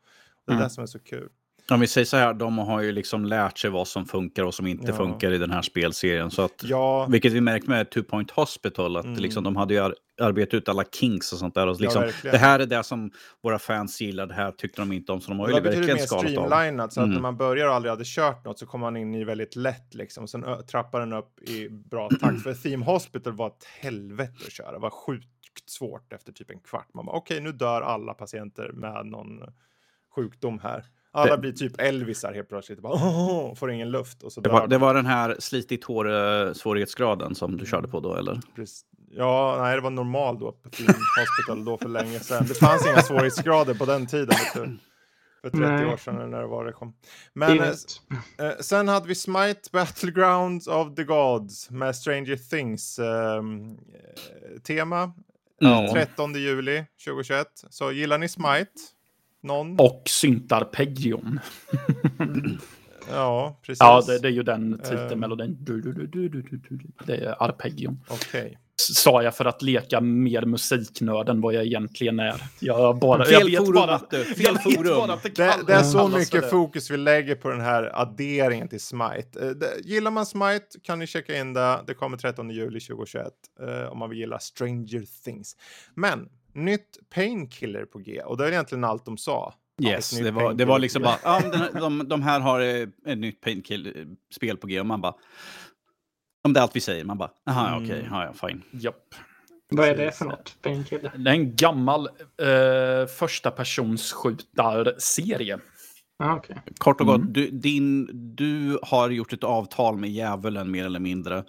[0.46, 0.64] Det är mm.
[0.64, 1.30] det som är så kul.
[1.72, 4.54] Om vi säger så här, de har ju liksom lärt sig vad som funkar och
[4.54, 4.94] som inte ja.
[4.94, 6.32] funkar i den här spelserien.
[6.32, 7.06] Så att, ja.
[7.10, 9.20] Vilket vi märkt med Two Point Hospital, att mm.
[9.20, 11.68] liksom, de hade ju arbetat ut alla kinks och sånt där.
[11.68, 13.12] Och liksom, ja, det här är det som
[13.44, 15.22] våra fans gillar, det här tyckte de inte om.
[15.22, 16.32] Så de har ju verkligen skalat av.
[16.32, 17.14] Det streamlinat, så att mm.
[17.14, 19.94] när man börjar och aldrig hade kört något så kommer man in i väldigt lätt
[19.94, 20.28] liksom.
[20.28, 22.42] Sen trappar den upp i bra takt.
[22.44, 25.28] För Theme Hospital var ett helvete att köra, det var sjukt
[25.66, 26.94] svårt efter typ en kvart.
[26.94, 29.40] Man bara, okej, okay, nu dör alla patienter med någon
[30.16, 30.86] sjukdom här.
[31.14, 32.80] Alla det, blir typ Elvisar helt plötsligt.
[32.80, 34.24] Bara, oh, får ingen luft.
[34.24, 38.16] Och så det, var, det var den här slitigt hår-svårighetsgraden som du körde på då,
[38.16, 38.40] eller?
[38.56, 38.86] Precis.
[39.12, 42.46] Ja, nej, det var normal då på Team Hospital då för länge sedan.
[42.48, 44.36] Det fanns inga svårighetsgrader på den tiden.
[45.42, 45.86] För 30 nej.
[45.86, 46.94] år sedan när det var det kom.
[47.34, 47.70] Men eh,
[48.38, 55.14] eh, sen hade vi Smite Battlegrounds of the Gods med Stranger Things ehm, eh, tema.
[55.62, 55.94] Mm.
[55.94, 57.48] 13 juli 2021.
[57.70, 58.72] Så gillar ni Smite?
[59.42, 59.80] Någon?
[59.80, 61.40] Och syntarpeggion.
[63.10, 63.80] ja, precis.
[63.80, 65.58] Ja, det, det, är ju den titelmelodin.
[67.06, 68.04] Det är arpeggion.
[68.10, 68.42] Okej.
[68.42, 68.56] Okay.
[68.76, 72.44] Sa jag för att leka mer musiknörd än vad jag egentligen är.
[72.60, 74.24] Jag bara, Fel jag vet forum, bara, Matte.
[74.24, 75.20] Fel forum.
[75.24, 79.40] det, det, det, är så mycket fokus vi lägger på den här adderingen till Smite.
[79.40, 81.80] Uh, gillar man Smite kan ni checka in det.
[81.88, 83.28] Det kommer 13 juli 2021
[83.62, 85.56] uh, om man vill gilla Stranger Things.
[85.96, 89.54] Men nytt Painkiller på G och det är egentligen allt de sa.
[89.82, 93.18] Yes, det var, det var liksom bara, ja, den, de, de här har eh, ett
[93.18, 95.14] nytt Painkiller-spel på G och man bara,
[96.44, 97.84] om det är allt vi säger, man bara, jaha, mm.
[97.84, 98.62] okej, okay, ja, fine.
[98.72, 99.16] Japp.
[99.70, 100.56] Vad är det för något?
[100.62, 101.12] Painkiller?
[101.18, 105.60] Det är en gammal eh, första persons skjutarserie.
[106.24, 106.56] Ah, okay.
[106.78, 107.34] Kort och gott, mm.
[107.34, 111.44] du, din, du har gjort ett avtal med djävulen mer eller mindre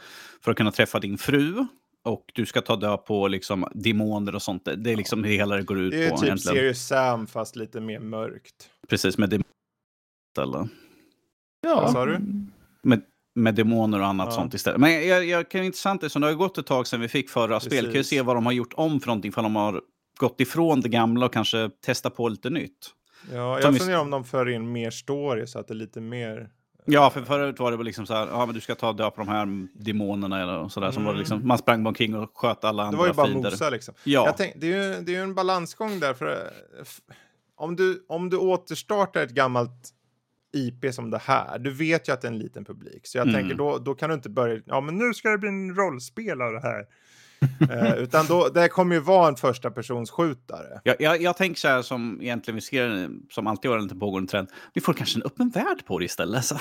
[0.45, 1.67] för att kunna träffa din fru
[2.05, 4.69] och du ska ta död på liksom demoner och sånt.
[4.77, 5.97] Det är liksom det hela det går ut på.
[5.97, 6.57] Det är på, typ egentligen.
[6.57, 8.71] Serious Sam fast lite mer mörkt.
[8.89, 10.69] Precis, med demoner
[11.63, 11.75] Ja.
[11.81, 12.21] Vad sa du?
[12.83, 13.03] Med,
[13.35, 14.33] med demoner och annat ja.
[14.33, 14.81] sånt istället.
[14.81, 17.31] Men jag, jag kan intressant det, så det har gått ett tag sedan vi fick
[17.31, 17.73] förra Precis.
[17.73, 17.85] spel.
[17.85, 19.81] Kan ju se vad de har gjort om för någonting, för de har
[20.19, 22.91] gått ifrån det gamla och kanske testat på lite nytt.
[23.33, 26.51] Ja, jag funderar om de för in mer story så att det är lite mer
[26.85, 29.15] Ja, för förut var det väl liksom så här, ja men du ska ta död
[29.15, 30.87] på de här demonerna eller sådär.
[30.87, 30.95] Mm.
[30.95, 33.13] Som var liksom, man sprang omkring och sköt alla andra fiender.
[33.13, 33.95] Det var ju bara mosa liksom.
[34.05, 34.35] Ja.
[34.37, 36.15] Tänk, det, är ju, det är ju en balansgång där.
[36.15, 36.51] För,
[37.57, 39.91] om, du, om du återstartar ett gammalt
[40.53, 43.07] IP som det här, du vet ju att det är en liten publik.
[43.07, 43.41] Så jag mm.
[43.41, 46.61] tänker då, då kan du inte börja, ja men nu ska det bli en rollspelare
[46.63, 46.87] här
[47.71, 50.81] eh, utan då, det kommer ju vara en första persons skjutare.
[50.85, 53.95] Jag, jag, jag tänker så här som egentligen vi ser, som alltid har en lite
[53.95, 54.49] pågående trend.
[54.75, 56.45] Vi får kanske en öppen värld på det istället.
[56.45, 56.57] Så.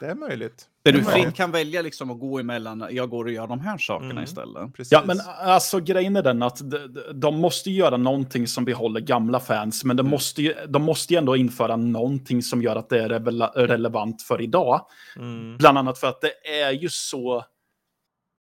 [0.00, 0.68] Det är möjligt.
[0.84, 3.78] Där du fritt kan välja liksom att gå emellan, jag går och gör de här
[3.78, 4.74] sakerna mm, istället.
[4.74, 4.92] Precis.
[4.92, 9.40] Ja, men alltså grejen är den att de, de måste göra någonting som behåller gamla
[9.40, 10.10] fans, men de, mm.
[10.10, 13.08] måste ju, de måste ju ändå införa någonting som gör att det är
[13.66, 14.86] relevant för idag.
[15.16, 15.56] Mm.
[15.56, 17.44] Bland annat för att det är ju så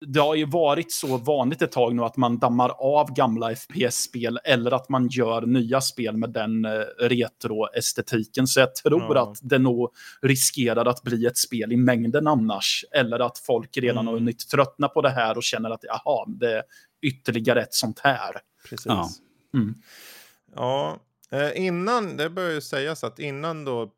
[0.07, 4.39] det har ju varit så vanligt ett tag nu att man dammar av gamla FPS-spel
[4.45, 8.47] eller att man gör nya spel med den eh, retro-estetiken.
[8.47, 9.23] Så jag tror ja.
[9.23, 9.91] att det nog
[10.23, 12.85] riskerar att bli ett spel i mängden annars.
[12.93, 14.07] Eller att folk redan mm.
[14.07, 16.63] har hunnit tröttna på det här och känner att jaha, det är
[17.03, 18.33] ytterligare ett sånt här.
[18.69, 18.87] Precis.
[18.87, 19.09] Ja.
[19.55, 19.75] Mm.
[20.57, 20.99] ja,
[21.31, 23.89] Eh, innan, det bör ju sägas att innan då eh,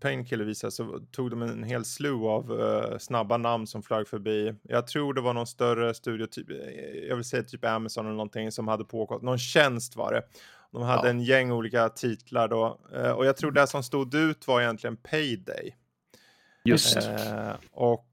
[0.00, 4.54] Painkiller visade så tog de en hel slew av eh, snabba namn som flög förbi.
[4.62, 6.56] Jag tror det var någon större studio, typ, eh,
[7.08, 10.22] jag vill säga typ Amazon eller någonting som hade pågått, någon tjänst var det.
[10.72, 11.10] De hade ja.
[11.10, 14.96] en gäng olika titlar då eh, och jag tror det som stod ut var egentligen
[14.96, 15.76] Payday.
[16.64, 16.96] Just.
[16.96, 18.12] Eh, och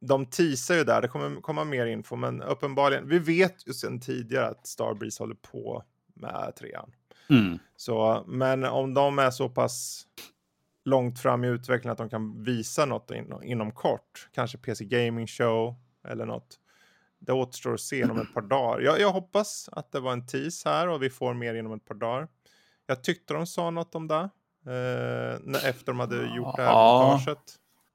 [0.00, 4.00] de teasar ju där, det kommer komma mer info, men uppenbarligen, vi vet ju sedan
[4.00, 6.92] tidigare att Starbreeze håller på med trean.
[7.30, 7.58] Mm.
[7.76, 10.06] Så, men om de är så pass
[10.84, 15.26] långt fram i utvecklingen att de kan visa något in, inom kort, kanske PC Gaming
[15.26, 15.74] Show
[16.08, 16.58] eller något.
[17.18, 18.80] Det återstår att se inom ett par dagar.
[18.80, 21.84] Jag, jag hoppas att det var en tease här och vi får mer inom ett
[21.84, 22.28] par dagar.
[22.86, 24.30] Jag tyckte de sa något om det.
[24.66, 27.38] Eh, efter de hade gjort det här montaget.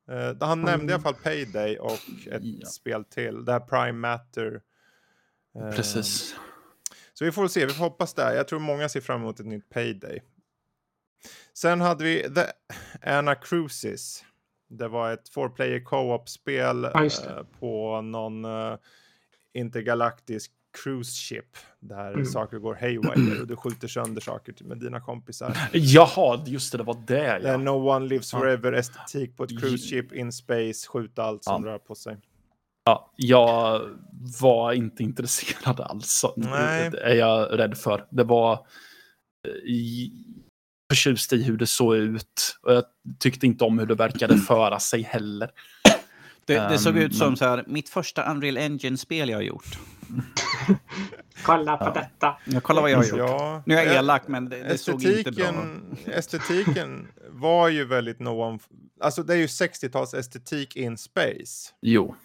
[0.10, 1.92] Eh, han nämnde i alla fall Payday och
[2.32, 2.68] ett ja.
[2.68, 3.46] spel till.
[3.46, 4.62] Det här Prime Matter.
[5.56, 6.36] Eh, Precis.
[7.18, 8.36] Så vi får se, vi får hoppas där.
[8.36, 10.22] Jag tror många ser fram emot ett nytt Payday.
[11.54, 12.46] Sen hade vi The
[13.10, 14.24] Anacrusis.
[14.70, 18.78] Det var ett four player co-op-spel ja, eh, på någon uh,
[19.54, 20.52] intergalaktisk
[20.84, 22.26] cruise ship där mm.
[22.26, 25.58] saker går haywire och du skjuter sönder saker med dina kompisar.
[25.74, 27.58] Jaha, just det, det var det ja.
[27.58, 31.72] no one lives forever estetik på ett cruise ship in space, skjuta allt som ja.
[31.72, 32.18] rör på sig.
[32.86, 33.82] Ja, jag
[34.42, 36.26] var inte intresserad alls.
[36.36, 36.90] Nej.
[36.90, 38.06] Det är jag rädd för.
[38.10, 40.12] Det var eh,
[40.94, 42.58] förtjust i hur det såg ut.
[42.62, 42.84] Och jag
[43.20, 45.50] tyckte inte om hur det verkade föra sig heller.
[46.46, 49.80] Det, det såg um, ut som så här, mitt första Unreal Engine-spel jag har gjort.
[51.44, 51.94] kolla på ja.
[51.94, 52.38] detta.
[52.46, 53.18] Ja, kolla vad jag har gjort.
[53.18, 55.54] Ja, nu är jag elak, men det, det såg inte bra
[56.06, 58.60] Estetiken var ju väldigt no one...
[59.02, 61.72] Alltså det är ju 60-tals estetik in space.
[61.82, 62.16] Jo.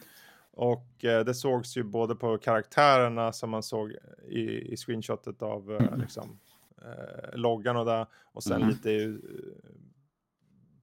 [0.60, 3.94] Och eh, det sågs ju både på karaktärerna som man såg
[4.28, 6.00] i, i screenshotet av eh, mm.
[6.00, 6.38] liksom,
[6.82, 8.06] eh, loggan och där.
[8.32, 8.68] Och sen mm.
[8.68, 9.14] lite eh,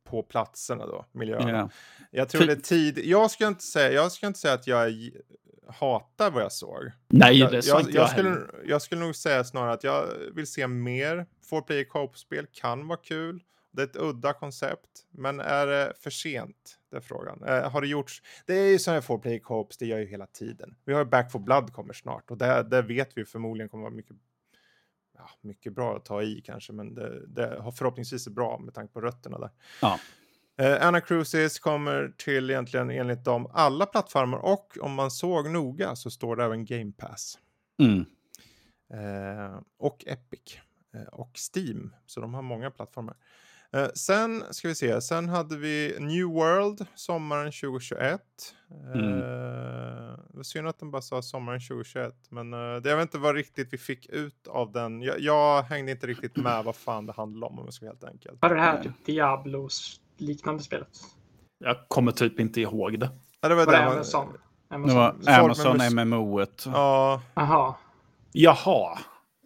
[0.04, 1.50] på platserna då, miljöerna.
[1.50, 1.70] Yeah.
[2.12, 3.00] Jag tror det är tid.
[3.04, 5.12] Jag ska inte säga, jag inte säga att jag
[5.68, 6.92] hatar vad jag såg.
[7.08, 10.06] Nej, det sa jag, inte jag, jag skulle, jag skulle nog säga snarare att jag
[10.36, 11.26] vill se mer.
[11.50, 13.44] Four player co-op-spel kan vara kul.
[13.78, 16.80] Det är ett udda koncept, men är det för sent?
[16.92, 17.44] Det är frågan.
[17.44, 18.22] Eh, har det gjorts?
[18.46, 20.76] Det är ju sådana här four player co-ops, det gör ju hela tiden.
[20.86, 23.84] Vi har ju Back for Blood kommer snart och det, det vet vi förmodligen kommer
[23.84, 24.16] vara mycket,
[25.18, 28.74] ja, mycket bra att ta i kanske, men det, det har förhoppningsvis är bra med
[28.74, 29.50] tanke på rötterna där.
[29.82, 30.00] Ja.
[30.58, 35.96] Eh, Anna Cruises kommer till egentligen enligt dem alla plattformar och om man såg noga
[35.96, 37.40] så står det även Game Pass.
[37.80, 38.06] Mm.
[38.94, 40.58] Eh, och Epic
[40.94, 43.16] eh, och Steam, så de har många plattformar.
[43.74, 48.22] Eh, sen ska vi se, sen hade vi New World sommaren 2021.
[48.94, 49.14] Mm.
[49.14, 53.02] Eh, det var synd att de bara sa sommaren 2021, men eh, det, jag vet
[53.04, 55.02] inte vad riktigt vi fick ut av den.
[55.02, 57.94] Jag, jag hängde inte riktigt med vad fan det handlade om om jag ska vara
[57.94, 58.42] helt enkelt.
[58.42, 61.00] Var det här typ Diablos liknande spelet?
[61.60, 63.10] Jag kommer typ inte ihåg det.
[63.42, 64.28] Ja, det var, var det Amazon?
[64.70, 66.40] Amazon, det var Amazon MMO.
[66.40, 66.70] -et.
[66.74, 67.22] Ja.
[67.34, 67.78] Aha.
[68.32, 68.98] Jaha.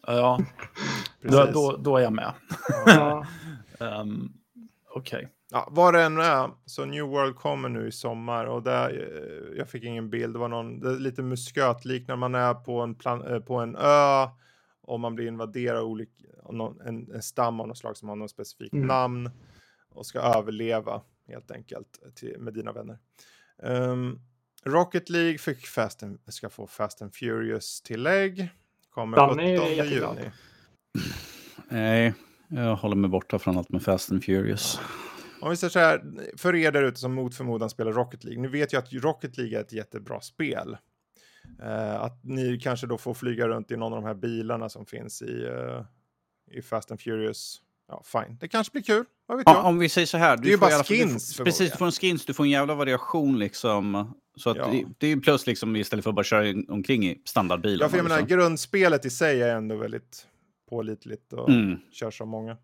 [0.08, 0.40] Ja,
[1.22, 2.34] då, då, då, är jag med.
[2.86, 3.26] Ja.
[3.82, 4.34] um,
[4.94, 5.18] Okej.
[5.18, 5.30] Okay.
[5.54, 9.58] Ja, vad det än är, så New World kommer nu i sommar och där, eh,
[9.58, 12.96] jag fick ingen bild, det var någon, det är lite muskötliknande, man är på en,
[12.96, 14.28] plan, eh, på en ö
[14.82, 16.12] och man blir invaderad av olika,
[16.86, 18.88] en, en stam av något slag som har något specifikt mm.
[18.88, 19.30] namn
[19.90, 22.98] och ska överleva helt enkelt till, med dina vänner.
[23.58, 24.20] Um,
[24.64, 28.50] Rocket League fick Fast and, ska få Fast and Furious-tillägg.
[28.90, 30.32] Kommer Danny 17 juni.
[31.70, 32.14] Nej,
[32.52, 34.80] jag håller mig borta från allt med Fast and Furious.
[35.42, 36.02] Om vi säger så här,
[36.38, 38.42] för er där ute som mot förmodan spelar Rocket League.
[38.42, 40.78] Nu vet jag att Rocket League är ett jättebra spel.
[41.64, 44.86] Uh, att ni kanske då får flyga runt i någon av de här bilarna som
[44.86, 45.86] finns i, uh,
[46.52, 47.62] i Fast and Furious.
[47.88, 48.38] Ja, fine.
[48.40, 49.06] Det kanske blir kul.
[49.26, 49.66] Vad vet ja, jag?
[49.66, 50.38] Om vi säger så här.
[50.38, 51.38] Du det är ju bara skins.
[51.38, 52.26] Du, precis, du får en skins.
[52.26, 54.14] Du får en jävla variation liksom.
[54.36, 54.68] Så att ja.
[54.68, 57.80] det, det är plus liksom istället för att bara köra omkring i standardbilen.
[57.82, 60.28] Ja, för jag menar, grundspelet i sig är ändå väldigt
[60.72, 61.80] pålitligt och mm.
[61.92, 62.58] körs av många.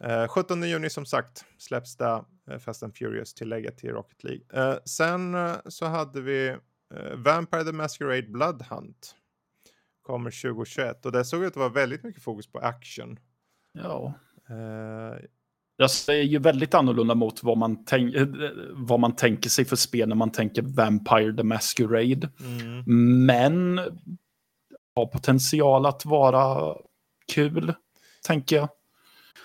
[0.00, 4.42] Eh, 17 juni som sagt släpps det eh, Fast and Furious-tillägget till Rocket League.
[4.52, 6.48] Eh, sen eh, så hade vi
[6.94, 9.16] eh, Vampire the Masquerade Blood Hunt.
[10.02, 13.18] Kommer 2021 och det såg ut att vara väldigt mycket fokus på action.
[13.72, 14.14] Ja.
[14.48, 15.24] Eh,
[15.76, 18.14] jag säger ju väldigt annorlunda mot vad man, tänk,
[18.72, 22.30] vad man tänker sig för spel när man tänker Vampire the Masquerade.
[22.40, 23.26] Mm.
[23.26, 23.80] Men
[24.94, 26.74] har potential att vara
[27.32, 27.74] kul,
[28.26, 28.68] tänker jag.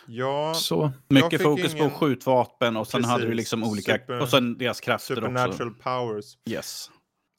[0.08, 0.92] Ja, så.
[1.08, 1.90] Mycket fokus ingen...
[1.90, 3.12] på skjutvapen och sen Precis.
[3.12, 4.22] hade du liksom olika, Super...
[4.22, 5.84] och sen deras krafter Supernatural också.
[5.84, 6.38] powers.
[6.46, 6.92] Yes.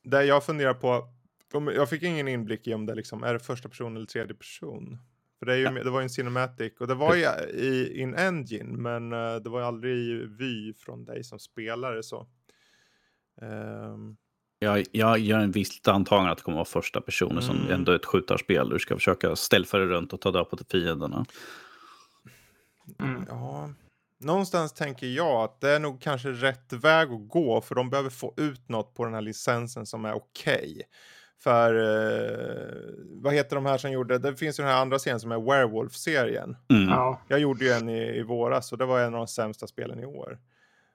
[0.04, 1.08] Det jag funderar på,
[1.52, 4.98] jag fick ingen inblick i om det liksom, är det första person eller tredje person?
[5.38, 5.70] För det, är ju, ja.
[5.70, 9.50] det var ju en Cinematic och det var ju i in Engine men uh, det
[9.50, 12.26] var ju aldrig i vy från dig som spelare så.
[13.40, 14.16] Um...
[14.58, 17.44] Jag, jag gör en viss antagande att det kommer att vara första personen mm.
[17.44, 18.68] som ändå är ett skjutarspel.
[18.68, 21.24] Du ska försöka ställa dig runt och ta död på fienderna.
[23.00, 23.24] Mm.
[23.28, 23.70] Ja,
[24.20, 28.10] någonstans tänker jag att det är nog kanske rätt väg att gå för de behöver
[28.10, 30.72] få ut något på den här licensen som är okej.
[30.72, 30.82] Okay.
[31.42, 35.20] För eh, vad heter de här som gjorde, det finns ju den här andra serien
[35.20, 36.56] som är Werewolf-serien.
[36.70, 36.88] Mm.
[36.88, 37.20] Ja.
[37.28, 40.00] Jag gjorde ju en i, i våras och det var en av de sämsta spelen
[40.00, 40.38] i år.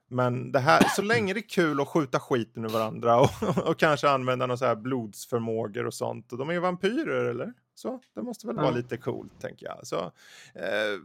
[0.08, 3.30] Men det här, så länge det är kul att skjuta skiten ur varandra och,
[3.70, 6.32] och kanske använda någon så här blodsförmågor och sånt.
[6.32, 7.54] Och de är ju vampyrer eller?
[7.76, 8.62] Så det måste väl ja.
[8.62, 9.88] vara lite coolt tänker jag.
[9.88, 9.98] Så,
[10.56, 11.00] eh,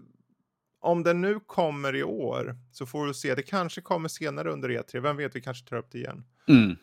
[0.81, 3.35] om den nu kommer i år så får vi se.
[3.35, 5.01] Det kanske kommer senare under E3.
[5.01, 6.25] Vem vet, vi kanske tar upp det igen.
[6.49, 6.77] Mm.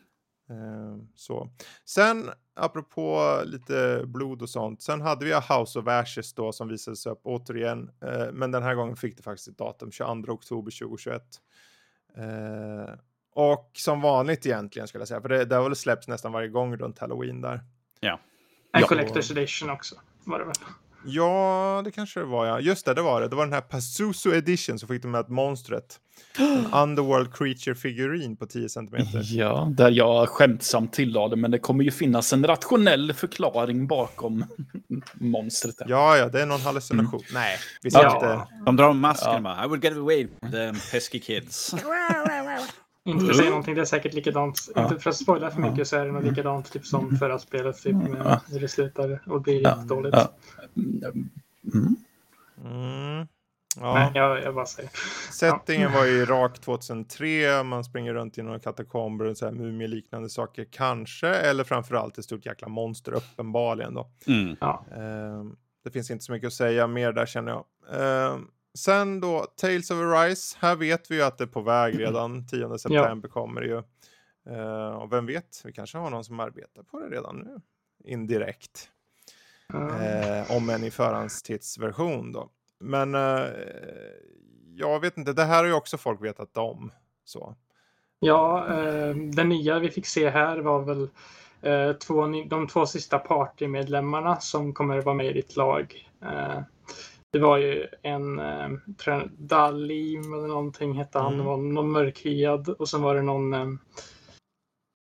[0.50, 1.50] Uh, så.
[1.84, 4.82] Sen, apropå lite blod och sånt.
[4.82, 7.90] Sen hade vi House of Ashes då som visades upp återigen.
[8.04, 11.22] Uh, men den här gången fick det faktiskt ett datum, 22 oktober 2021.
[12.16, 12.94] Eh,
[13.34, 16.48] och som vanligt egentligen skulle jag säga, för det, det har väl släppts nästan varje
[16.48, 17.60] gång runt Halloween där.
[18.00, 18.20] Ja.
[18.72, 18.86] En ja.
[18.86, 20.54] Collector's Edition också var det väl?
[21.06, 22.60] Ja, det kanske det var ja.
[22.60, 23.28] Just det, det var det.
[23.28, 26.00] Det var den här Pazuzu Edition så fick de med monstret.
[26.38, 28.94] En Underworld Creature-figurin på 10 cm.
[29.22, 34.44] Ja, där jag skämtsamt tillade, men det kommer ju finnas en rationell förklaring bakom
[35.14, 35.74] monstret.
[35.86, 37.20] Ja, ja, det är någon hallucination.
[37.30, 37.34] Mm.
[37.34, 38.14] Nej, vi ska ja.
[38.14, 38.54] inte...
[38.64, 39.64] De drar masken ja.
[39.64, 41.74] I would get away with the pesky kids.
[43.06, 44.70] Inte säga någonting, det är säkert likadant.
[44.74, 44.82] Ja.
[44.82, 47.82] Inte för att spoila för mycket så är det nog likadant typ som förra spelet.
[47.82, 49.70] Typ, med, hur det slutar och blir ja.
[49.70, 50.16] jättedåligt.
[50.16, 50.32] Ja.
[50.76, 51.96] Mm.
[52.64, 53.26] Mm.
[53.80, 53.94] Ja.
[53.94, 54.90] Nej, jag, jag bara säger.
[55.32, 57.62] Settingen var i Irak 2003.
[57.62, 61.28] Man springer runt i några katakomber och så här mumieliknande saker kanske.
[61.28, 64.10] Eller framförallt ett stort jäkla monster uppenbarligen då.
[64.26, 64.56] Mm.
[64.60, 64.84] Ja.
[64.96, 65.52] Uh,
[65.84, 67.64] det finns inte så mycket att säga mer där känner jag.
[68.00, 68.38] Uh,
[68.78, 70.56] sen då Tales of Arise.
[70.60, 72.46] Här vet vi ju att det är på väg redan.
[72.46, 73.32] 10 september ja.
[73.32, 73.82] kommer det ju.
[74.56, 77.60] Uh, och vem vet, vi kanske har någon som arbetar på det redan nu.
[78.04, 78.90] Indirekt.
[79.74, 80.56] Uh.
[80.56, 82.50] om än i förhandstidsversion då.
[82.80, 83.46] Men uh,
[84.74, 86.92] jag vet inte, det här har ju också folk vetat om.
[87.24, 87.54] Så.
[88.18, 88.66] Ja,
[89.32, 91.08] den nya vi fick se här var väl
[91.98, 96.08] två, de två sista partymedlemmarna som kommer att vara med i ditt lag.
[97.36, 98.68] Det var ju en eh,
[99.38, 101.34] Dalim eller någonting hette han.
[101.34, 101.46] Mm.
[101.46, 103.66] var någon mörkhyad och sen var det någon eh,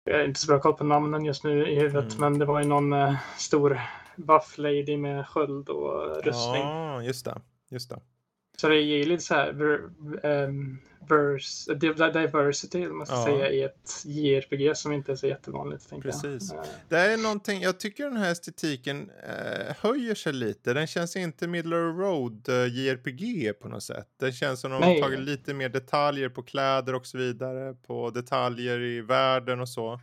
[0.04, 2.20] jag är inte så bra koll på namnen just nu i huvudet, mm.
[2.20, 3.82] men det var ju någon eh, stor
[4.26, 6.62] buff lady med sköld och rustning.
[6.62, 7.42] Ja, just det.
[7.70, 8.00] Just det.
[8.58, 9.80] Så det ger lite så här
[10.24, 10.80] um,
[11.10, 13.26] verse, diversity man ska ja.
[13.26, 15.90] säga, i ett JRPG som inte är så jättevanligt.
[16.02, 16.52] Precis.
[16.54, 16.66] Jag.
[16.90, 20.74] Det är någonting, jag tycker den här estetiken eh, höjer sig lite.
[20.74, 24.08] Den känns inte middle of road eh, JRPG på något sätt.
[24.20, 27.74] Den känns som de har tagit lite mer detaljer på kläder och så vidare.
[27.74, 30.00] På detaljer i världen och så.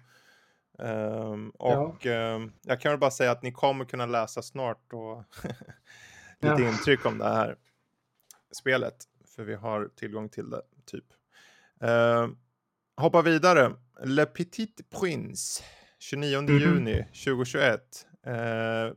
[0.79, 2.35] Um, och ja.
[2.35, 5.25] um, jag kan väl bara säga att ni kommer kunna läsa snart och
[6.41, 6.69] lite ja.
[6.69, 7.57] intryck om det här
[8.53, 8.97] spelet.
[9.37, 11.05] För vi har tillgång till det, typ.
[11.85, 12.29] Uh,
[12.97, 13.73] hoppa vidare.
[14.05, 15.63] Le Petit Prince.
[15.99, 16.61] 29 mm -hmm.
[16.61, 18.07] juni 2021.
[18.27, 18.95] Uh,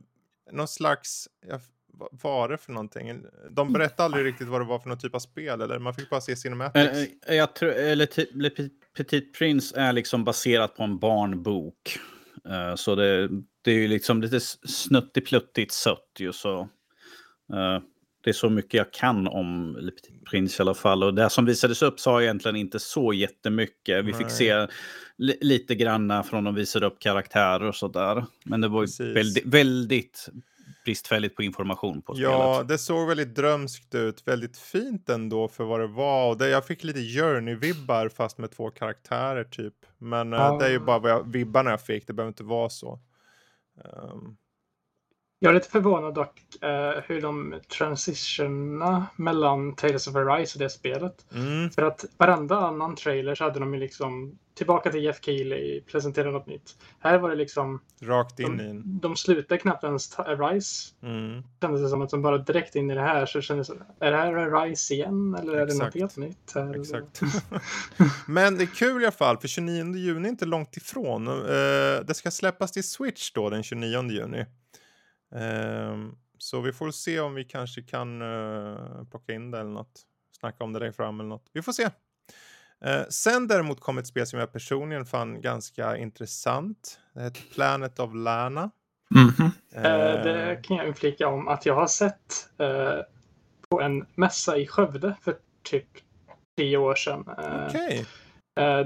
[0.52, 1.28] någon slags...
[1.46, 1.62] Ja, vad
[2.10, 3.24] var det för någonting?
[3.50, 6.10] De berättade aldrig riktigt vad det var för någon typ av spel, eller man fick
[6.10, 6.98] bara se cinematics.
[7.28, 8.50] Uh, jag tror, eller Le
[8.96, 11.98] Petit Prince är liksom baserat på en barnbok.
[12.48, 13.28] Uh, så det,
[13.62, 16.68] det är ju liksom lite snuttipluttigt sött ju så.
[18.24, 21.02] Det är så mycket jag kan om Le Petit Prince i alla fall.
[21.02, 24.04] Och det som visades upp sa egentligen inte så jättemycket.
[24.04, 24.14] Vi Nej.
[24.14, 24.66] fick se
[25.18, 28.24] li lite granna från de visade upp karaktärer och sådär.
[28.44, 30.28] Men det var väldigt, väldigt
[30.84, 32.30] bristfälligt på information på spelet.
[32.30, 34.28] Ja, det såg väldigt drömskt ut.
[34.28, 36.30] Väldigt fint ändå för vad det var.
[36.30, 39.74] Och det, jag fick lite Journey-vibbar fast med två karaktärer typ.
[39.98, 42.06] Men uh, det är ju bara vad jag, vibbarna jag fick.
[42.06, 43.00] Det behöver inte vara så.
[43.84, 44.36] Um,
[45.42, 50.70] jag är lite förvånad dock uh, hur de transitionerna mellan Tales of Arise och det
[50.70, 51.26] spelet.
[51.34, 51.70] Mm.
[51.70, 56.30] För att varenda annan trailer så hade de ju liksom tillbaka till Jeff Keely, presentera
[56.30, 56.76] något nytt.
[56.98, 57.80] Här var det liksom...
[58.00, 60.94] Rakt in de, De slutade knappt ens Arise.
[61.02, 61.42] Mm.
[61.60, 64.10] Kändes det som att de bara direkt in i det här så kändes det är
[64.10, 65.78] det här Arise igen eller är Exakt.
[65.78, 66.52] det något helt nytt?
[66.54, 66.80] Här?
[66.80, 67.20] Exakt.
[68.26, 71.28] Men det är kul i alla fall för 29 juni är inte långt ifrån.
[71.28, 71.34] Uh,
[72.06, 74.46] det ska släppas till Switch då den 29 juni.
[75.32, 80.00] Um, så vi får se om vi kanske kan uh, plocka in det eller något.
[80.40, 81.50] Snacka om det längre fram eller något.
[81.52, 81.84] Vi får se.
[81.84, 86.98] Uh, sen däremot kom ett spel som jag personligen fann ganska intressant.
[87.14, 88.70] Det heter Planet of Lana.
[89.14, 89.50] Mm -hmm.
[89.76, 93.02] uh, det kan jag inflika om att jag har sett uh,
[93.68, 95.86] på en mässa i Skövde för typ
[96.56, 97.20] tio år sedan.
[97.68, 98.04] Okay.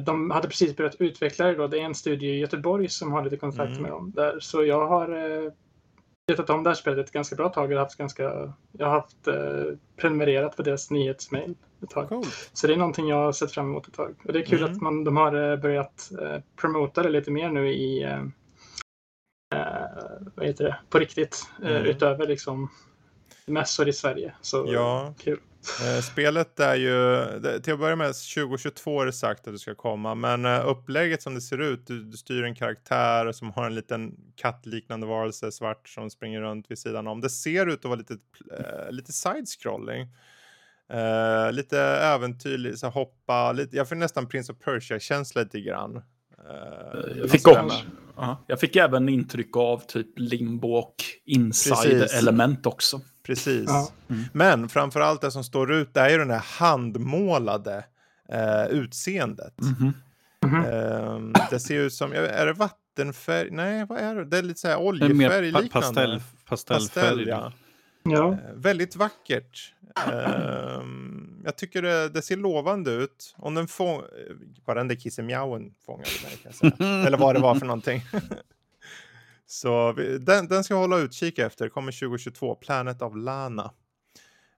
[0.05, 1.67] De hade precis börjat utveckla det då.
[1.67, 3.83] Det är en studio i Göteborg som har lite kontakt mm.
[3.83, 4.41] med dem där.
[4.41, 5.09] Så jag har
[6.27, 7.73] vetat om det här spelet ett ganska bra tag.
[7.73, 12.09] Jag har haft, ganska, jag har haft eh, prenumererat på deras nyhetsmail ett tag.
[12.09, 12.25] Cool.
[12.53, 14.15] Så det är någonting jag har sett fram emot ett tag.
[14.25, 14.73] Och det är kul mm.
[14.73, 18.21] att man, de har eh, börjat eh, promota det lite mer nu i eh,
[19.55, 19.87] eh
[20.35, 21.49] vad heter det, på riktigt.
[21.63, 21.85] Eh, mm.
[21.85, 22.71] utöver liksom
[23.47, 24.35] mässor i Sverige.
[24.41, 25.15] Så ja.
[25.19, 25.41] kul.
[25.83, 27.27] Eh, spelet är ju,
[27.61, 31.23] till att börja med 2022 är det sagt att det ska komma, men eh, upplägget
[31.23, 35.53] som det ser ut, du, du styr en karaktär som har en liten kattliknande varelse,
[35.53, 37.21] svart, som springer runt vid sidan om.
[37.21, 38.17] Det ser ut att vara lite,
[38.59, 40.09] eh, lite side-scrolling.
[40.95, 45.97] Uh, lite äventyrligt, så hoppa, lite, jag får nästan Prince of Persia-känsla lite grann.
[45.97, 47.83] Uh, jag, fick också,
[48.19, 53.01] uh, jag fick även intryck av typ limbo och inside-element också.
[53.27, 53.65] Precis.
[53.67, 53.89] Ja.
[54.11, 54.25] Mm.
[54.33, 57.85] Men framförallt det som står ut det är ju den här handmålade
[58.29, 59.55] eh, utseendet.
[59.61, 59.93] Mm
[60.43, 61.35] -hmm.
[61.35, 63.51] eh, det ser ut som, är det vattenfärg?
[63.51, 64.25] Nej, vad är det?
[64.25, 65.71] Det är lite så här oljefärg liknande.
[65.71, 67.05] Pastell, pastellfärg.
[67.05, 67.53] Pastell, ja.
[68.03, 68.33] ja.
[68.33, 69.73] Eh, väldigt vackert.
[70.07, 70.83] Eh,
[71.45, 73.35] jag tycker det, det, ser lovande ut.
[73.37, 74.05] Om den fångar...
[74.65, 77.05] Var den där kissemjauen fångade mig kan jag säga.
[77.07, 78.03] Eller vad det var för någonting.
[79.47, 83.71] Så vi, den, den ska jag hålla utkik efter, kommer 2022, Planet of Lana.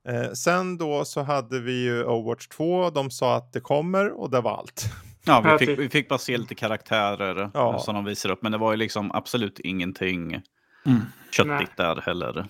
[0.08, 4.30] Eh, sen då så hade vi ju Overwatch 2, de sa att det kommer och
[4.30, 4.84] det var allt.
[5.24, 7.78] Ja, vi fick, vi fick bara se lite karaktärer ja.
[7.78, 10.42] som de visar upp, men det var ju liksom absolut ingenting
[10.86, 11.00] mm.
[11.30, 12.46] köttigt där heller.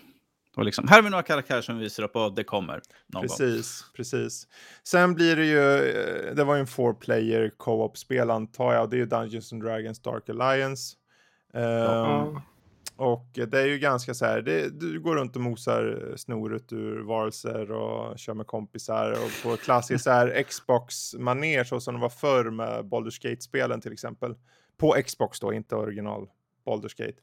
[0.57, 2.81] Och liksom, här har vi några karaktärer som vi visar upp och det kommer.
[3.21, 3.91] precis, gång.
[3.97, 4.47] precis.
[4.83, 8.91] Sen blir det ju, eh, det var ju en four player co-op-spel antar jag, och
[8.91, 10.97] det är ju Dungeons and Dragons Dark Alliance.
[11.53, 12.41] Um,
[12.97, 17.01] och det är ju ganska så här, det, du går runt och mosar snoret ur
[17.01, 22.09] varelser och kör med kompisar och på klassiskt så här Xbox-manér så som det var
[22.09, 24.35] förr med Baldur's Gate-spelen till exempel.
[24.77, 26.29] På Xbox då, inte original
[26.67, 27.19] Baldur's Gate.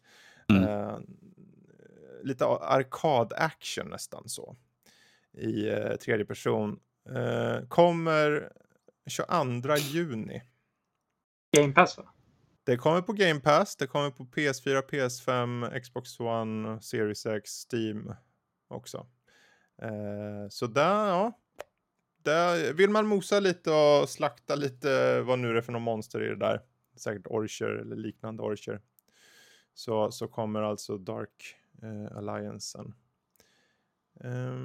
[0.49, 0.63] Mm.
[0.63, 0.99] Uh,
[2.23, 4.55] lite arkad-action nästan så.
[5.37, 6.79] I uh, tredje person.
[7.09, 8.51] Uh, kommer
[9.07, 10.41] 22 juni.
[11.57, 12.14] Game Pass va?
[12.65, 18.13] Det kommer på Game Pass, det kommer på PS4, PS5, Xbox One, Series X, Steam
[18.67, 19.07] också.
[19.81, 21.39] Eh, så där, ja.
[22.23, 26.27] Där vill man mosa lite och slakta lite vad nu är för någon monster i
[26.27, 26.61] det där.
[26.95, 28.81] Säkert Orcher eller liknande Orcher.
[29.73, 32.93] Så, så kommer alltså Dark eh, Alliancen.
[34.23, 34.55] Eh,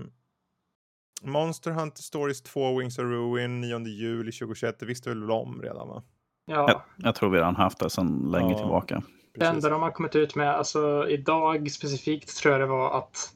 [1.23, 4.79] Monster Hunter Stories 2 Wings of Ruin 9 juli 2021.
[4.79, 6.03] Det visste väl om redan va?
[6.47, 6.65] Ja.
[6.69, 9.03] Jag, jag, tror vi redan haft det sedan länge ja, tillbaka.
[9.35, 13.33] Det enda de har kommit ut med, alltså idag specifikt tror jag det var att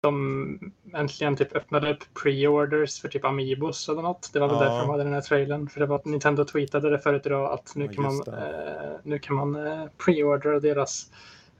[0.00, 4.30] de äntligen typ öppnade upp pre-orders för typ Amiibos eller något.
[4.32, 4.64] Det var väl ja.
[4.64, 5.68] därför de hade den här trailern.
[5.68, 9.18] För det var att Nintendo tweetade det förut idag att nu kan man, eh, nu
[9.18, 11.10] kan man eh, pre-ordera deras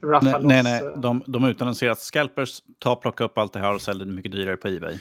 [0.01, 0.43] Raffalos.
[0.43, 0.93] Nej, nej, nej.
[0.95, 4.31] De, de utannonserar att scalpers tar plocka upp allt det här och säljer det mycket
[4.31, 4.99] dyrare på Ebay.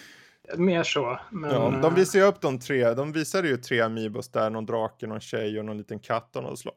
[0.57, 1.21] Mer så.
[1.31, 1.51] Men...
[1.51, 2.95] Ja, de visar ju upp de tre.
[2.95, 4.51] De visade ju tre Amiibos där.
[4.51, 6.75] Någon drake, någon tjej och någon liten katt av något slag.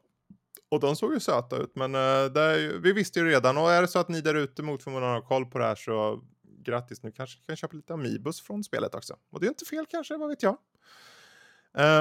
[0.69, 1.75] Och de såg ju söta ut.
[1.75, 3.57] Men uh, ju, vi visste ju redan.
[3.57, 5.75] Och är det så att ni där ute mot förmodan har koll på det här
[5.75, 6.23] så
[6.65, 7.03] grattis.
[7.03, 9.15] Nu kanske kan köpa lite Amiibos från spelet också.
[9.31, 10.57] Och det är inte fel kanske, vad vet jag.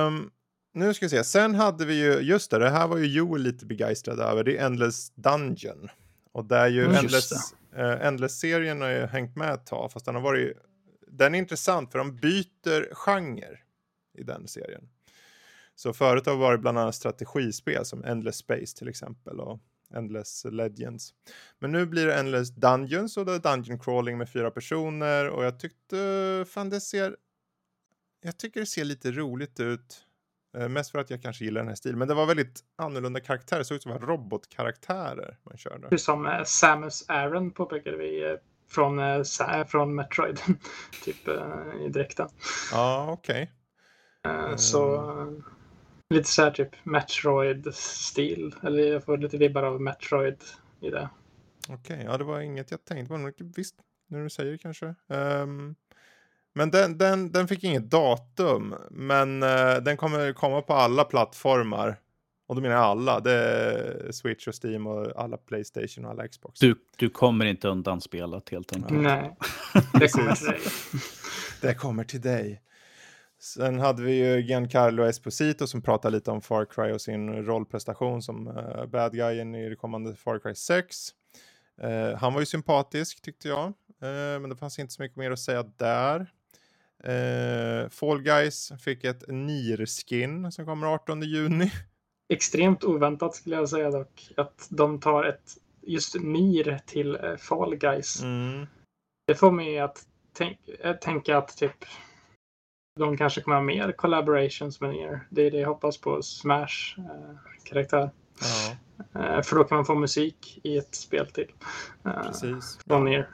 [0.07, 0.31] Um,
[0.75, 1.25] nu ska vi se.
[1.25, 4.45] Sen hade vi ju, just det, det här var ju Joel lite begeistrad över.
[4.45, 5.89] Det är Endless Dungeon.
[6.33, 9.93] Och det är ju mm, Endless, uh, Endless-serien har ju hängt med ett tag.
[9.93, 10.57] Fast den har varit
[11.11, 13.59] den är intressant för de byter genre
[14.19, 14.89] i den serien.
[15.75, 19.61] Så förut har det varit bland annat strategispel som Endless Space till exempel och
[19.95, 21.15] Endless Legends.
[21.59, 25.45] Men nu blir det Endless Dungeons och det är Dungeon Crawling med fyra personer och
[25.45, 27.17] jag tyckte fan det ser
[28.21, 30.05] jag tycker det ser lite roligt ut.
[30.59, 31.99] Eh, mest för att jag kanske gillar den här stilen.
[31.99, 33.59] Men det var väldigt annorlunda karaktärer.
[33.59, 35.99] Det såg ut som robotkaraktärer man körde.
[35.99, 38.37] Som eh, Samus Aran påpekade vi eh,
[38.69, 40.41] från, eh, från Metroid.
[41.05, 42.29] typ eh, i dräkten.
[42.73, 43.53] Ja, okej.
[44.23, 44.51] Okay.
[44.51, 45.05] Eh, så
[46.15, 48.55] lite så här typ Metroid-stil.
[48.63, 50.45] Eller jag får lite vibbar av Metroid
[50.81, 51.09] i det.
[51.69, 53.33] Okej, okay, ja det var inget jag tänkte på.
[53.57, 53.75] Visst,
[54.07, 54.95] när du säger det kanske.
[55.07, 55.75] Um,
[56.55, 58.75] men den, den, den fick inget datum.
[58.91, 61.97] Men uh, den kommer komma på alla plattformar.
[62.49, 63.21] Och då menar jag alla.
[63.21, 66.61] Det är Switch och Steam och alla Playstation och alla Xbox.
[66.61, 69.01] Du, du kommer inte undan spelet helt enkelt.
[69.01, 69.37] Nej,
[69.93, 70.61] det kommer till dig.
[71.61, 72.63] det kommer till dig.
[73.41, 78.23] Sen hade vi ju Giancarlo Esposito som pratade lite om Far Cry och sin rollprestation
[78.23, 80.97] som uh, bad guyen i det kommande Far Cry 6.
[81.85, 85.31] Uh, han var ju sympatisk tyckte jag, uh, men det fanns inte så mycket mer
[85.31, 86.21] att säga där.
[87.09, 91.73] Uh, Fall Guys fick ett NIR-skin som kommer 18 juni.
[92.29, 98.23] Extremt oväntat skulle jag säga dock, att de tar ett just NIR till Fall Guys.
[98.23, 98.67] Mm.
[99.27, 100.59] Det får mig att tänk,
[101.01, 101.85] tänka att typ
[102.99, 105.21] de kanske kommer ha mer collaborations med NIR.
[105.31, 106.99] Det är det jag hoppas på Smash
[107.65, 108.11] karaktär.
[108.41, 108.77] Ja.
[109.21, 111.53] Eh, för då kan man få musik i ett spel till.
[112.05, 112.79] Eh, Precis.
[112.87, 113.09] Från.
[113.09, 113.25] Eh,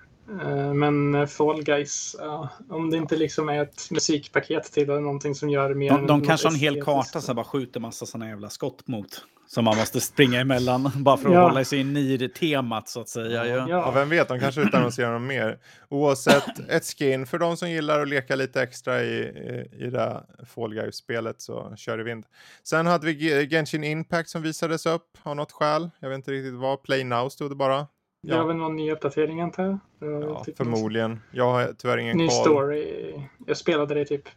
[0.74, 5.50] men Fall Guys, ja, om det inte liksom är ett musikpaket till eller någonting som
[5.50, 5.90] gör mer...
[5.90, 9.24] De, de kanske har en hel karta som bara skjuter massa sådana jävla skott mot.
[9.46, 11.42] Som man måste springa emellan bara för att ja.
[11.42, 13.46] hålla sig i NIR-temat så att säga.
[13.46, 13.66] Ja.
[13.68, 13.90] ja.
[13.90, 15.58] vem vet, de kanske utannonserar något mer.
[15.88, 20.24] Oavsett ett skin, för de som gillar att leka lite extra i, i, i det
[20.54, 22.26] Fall Guys-spelet så kör i vind.
[22.62, 25.90] Sen hade vi Genshin Impact som visades upp av något skäl.
[26.00, 26.82] Jag vet inte riktigt vad.
[26.82, 27.86] Play Now stod det bara.
[28.26, 28.34] Ja.
[28.34, 29.78] Det var väl någon ny uppdatering antar jag?
[29.98, 31.20] Ja, förmodligen.
[31.32, 32.36] Jag har tyvärr ingen ny koll.
[32.36, 33.12] Ny story.
[33.46, 34.28] Jag spelade det typ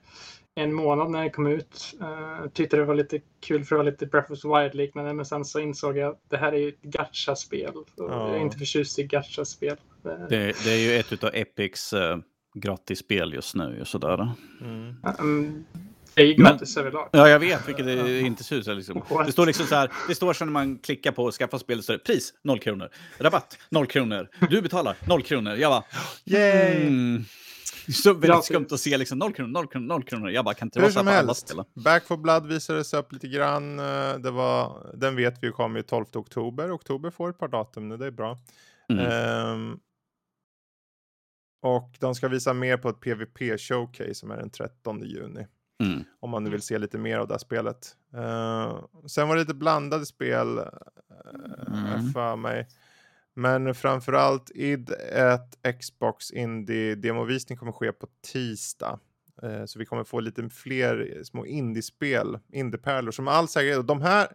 [0.56, 1.96] en månad när det kom ut.
[2.02, 5.14] Uh, tyckte det var lite kul för det var lite Breath of the Wild-liknande.
[5.14, 7.74] Men sen så insåg jag att det här är ju ett gacha-spel.
[7.96, 8.28] Ja.
[8.28, 9.78] Jag är inte förtjust i gacha-spel.
[10.30, 12.18] Det, det, är ju ett av Epics uh,
[12.54, 13.82] gratisspel just nu.
[13.86, 14.32] Sådär.
[14.62, 14.96] Mm.
[15.20, 15.66] Um,
[16.18, 17.10] det är ju gratis överlag.
[17.12, 19.04] Ja, jag vet, vilket är inte ser ut liksom.
[19.26, 22.00] Det står liksom så här, det står så när man klickar på skaffa spel, så
[22.00, 25.56] pris 0 kronor, rabatt 0 kronor, du betalar 0 kronor.
[25.56, 25.84] Jag bara,
[26.26, 26.88] yay!
[26.88, 27.26] Mm.
[27.94, 30.30] Så väldigt ja, skumt att se liksom 0 kronor, 0 kronor, 0 kronor.
[30.30, 31.66] Jag bara kan inte vara så här alla spela.
[31.74, 33.80] Back for Blood visades upp lite grann.
[33.80, 36.76] Eh, det var, den vet vi kommer ju 12 oktober.
[36.76, 38.38] Oktober får ett par datum nu, det är bra.
[38.90, 39.52] Mm.
[39.52, 39.80] Um,
[41.62, 45.46] och de ska visa mer på ett PVP showcase som är den 13 juni.
[45.80, 46.04] Mm.
[46.20, 47.96] Om man nu vill se lite mer av det här spelet.
[48.16, 52.12] Uh, sen var det lite blandade spel uh, mm.
[52.14, 52.68] för mig.
[53.34, 59.00] Men framförallt id ett Xbox Indie demovisning kommer ske på tisdag.
[59.44, 63.88] Uh, så vi kommer få lite fler små indiespel, indiepärlor som all säkerhet.
[63.88, 64.28] De här,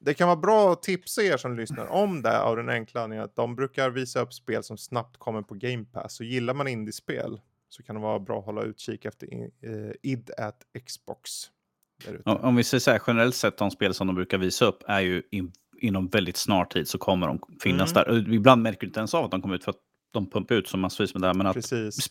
[0.00, 3.24] det kan vara bra att tipsa er som lyssnar om det av den enkla anledningen
[3.24, 6.14] att de brukar visa upp spel som snabbt kommer på Game Pass.
[6.14, 7.40] Så gillar man indiespel
[7.74, 9.26] så kan det vara bra att hålla utkik efter
[9.66, 10.56] uh, id at
[10.86, 11.30] Xbox.
[12.24, 15.00] Om vi ser så här, generellt sett de spel som de brukar visa upp är
[15.00, 18.04] ju in, inom väldigt snar tid så kommer de finnas mm.
[18.04, 18.32] där.
[18.34, 20.68] Ibland märker du inte ens av att de kommer ut för att de pumpar ut
[20.68, 21.34] så massvis med det.
[21.34, 21.56] Men att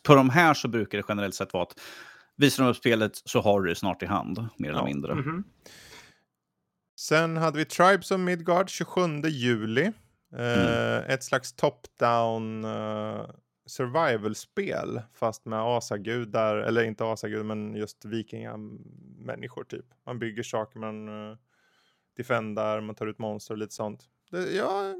[0.03, 1.80] på de här så brukar det generellt sett vara att
[2.36, 5.11] visar de upp spelet så har du det snart i hand, mer eller mindre.
[5.11, 5.43] Mm -hmm.
[6.99, 9.91] Sen hade vi Tribes of Midgard 27 juli.
[10.38, 10.59] Mm.
[10.59, 13.26] Uh, ett slags top-down uh,
[13.66, 19.86] survival-spel fast med asagudar, eller inte asagudar men just vikingamänniskor typ.
[20.05, 21.38] Man bygger saker, man uh,
[22.18, 24.03] defendar, man tar ut monster och lite sånt.
[24.32, 24.95] Det, ja,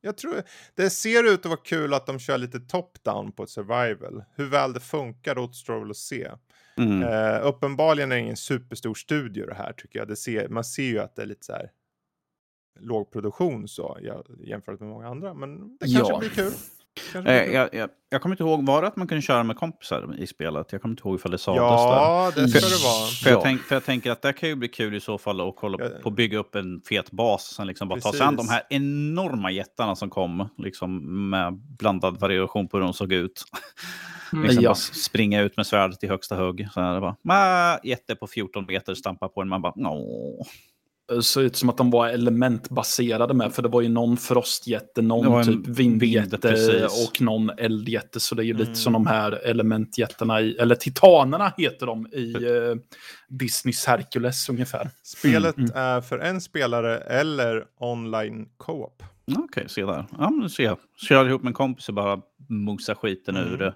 [0.00, 0.42] jag tror
[0.74, 4.24] det ser ut att vara kul att de kör lite top-down på ett survival.
[4.34, 6.30] Hur väl det funkar återstår väl att se.
[6.76, 7.02] Mm.
[7.02, 10.08] Uh, uppenbarligen är det ingen superstor studio det här tycker jag.
[10.08, 11.70] Det ser, man ser ju att det är lite så här
[12.80, 13.98] låg produktion så
[14.38, 15.34] jämfört med många andra.
[15.34, 16.18] Men det kanske ja.
[16.18, 16.52] blir kul.
[17.14, 20.14] Eh, jag, jag, jag, kommer inte ihåg, var det att man kunde köra med kompisar
[20.18, 20.72] i spelet?
[20.72, 22.40] Jag kommer inte ihåg ifall det sades ja, där.
[22.40, 23.06] Ja, det ska det vara.
[23.06, 25.48] För, jag tänk, för jag tänker att det kan ju bli kul i så fall
[25.48, 27.44] att kolla på att bygga upp en fet bas.
[27.44, 30.48] Sen liksom bara ta sig an de här enorma jättarna som kom.
[30.58, 33.44] Liksom med blandad variation på hur de såg ut.
[34.32, 34.44] Mm.
[34.44, 34.70] liksom ja.
[34.70, 36.68] bara springa ut med svärdet i högsta hugg.
[36.74, 39.48] Så här, bara, jätte på 14 meter, stampa på den.
[39.48, 40.46] Man bara, Åh.
[41.08, 45.02] Det såg ut som att de var elementbaserade med, för det var ju någon frostjätte,
[45.02, 48.20] någon typ vindjätte och någon eldjätte.
[48.20, 48.60] Så det är ju mm.
[48.60, 52.76] lite som de här elementjätterna, i, eller titanerna heter de i eh,
[53.28, 54.90] Disneys Hercules ungefär.
[55.02, 55.70] Spelet mm.
[55.74, 59.02] är för en spelare eller online co-op.
[59.30, 60.06] Okej, okay, se där.
[60.18, 60.74] Ja, men se.
[60.96, 63.52] Kör ihop med en kompis och bara mosa skiten mm.
[63.52, 63.72] ur eh,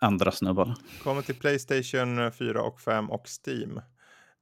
[0.00, 0.74] andra snubbar.
[1.02, 3.80] Kommer till Playstation 4 och 5 och Steam.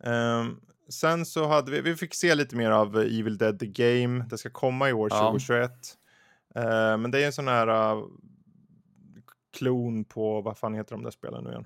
[0.05, 0.61] Um,
[0.93, 4.24] sen så hade vi, vi fick se lite mer av Evil Dead The Game.
[4.30, 5.18] Det ska komma i år, ja.
[5.18, 5.70] 2021.
[6.57, 6.64] Uh,
[6.97, 8.05] men det är en sån här uh,
[9.57, 11.64] klon på, vad fan heter de där spelen nu igen?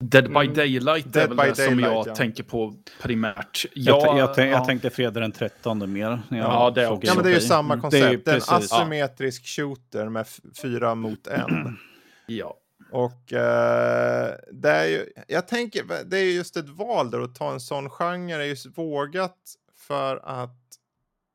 [0.00, 0.54] Dead by mm.
[0.54, 2.14] Daylight Dead är väl det som jag ja.
[2.14, 3.64] tänker på primärt.
[3.74, 6.22] Jag, jag, jag, jag tänkte fredag den 13 mer.
[6.30, 7.06] Ja, det, också.
[7.06, 8.24] ja, men det är ju samma koncept.
[8.24, 10.26] Det är, en asymmetrisk shooter med
[10.62, 11.78] fyra mot en.
[12.26, 12.56] ja.
[12.94, 17.52] Och eh, det är ju, jag tänker, det är just ett val där att ta
[17.52, 19.38] en sån genre är just vågat
[19.76, 20.60] för att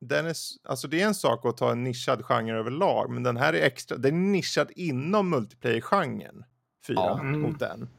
[0.02, 3.38] den är, alltså det är en sak att ta en nischad genre överlag, men den
[3.38, 6.44] här är extra, den är nischad inom multiplayer-genren.
[6.88, 7.20] Fyra ja.
[7.20, 7.42] mm.
[7.42, 7.90] mot en.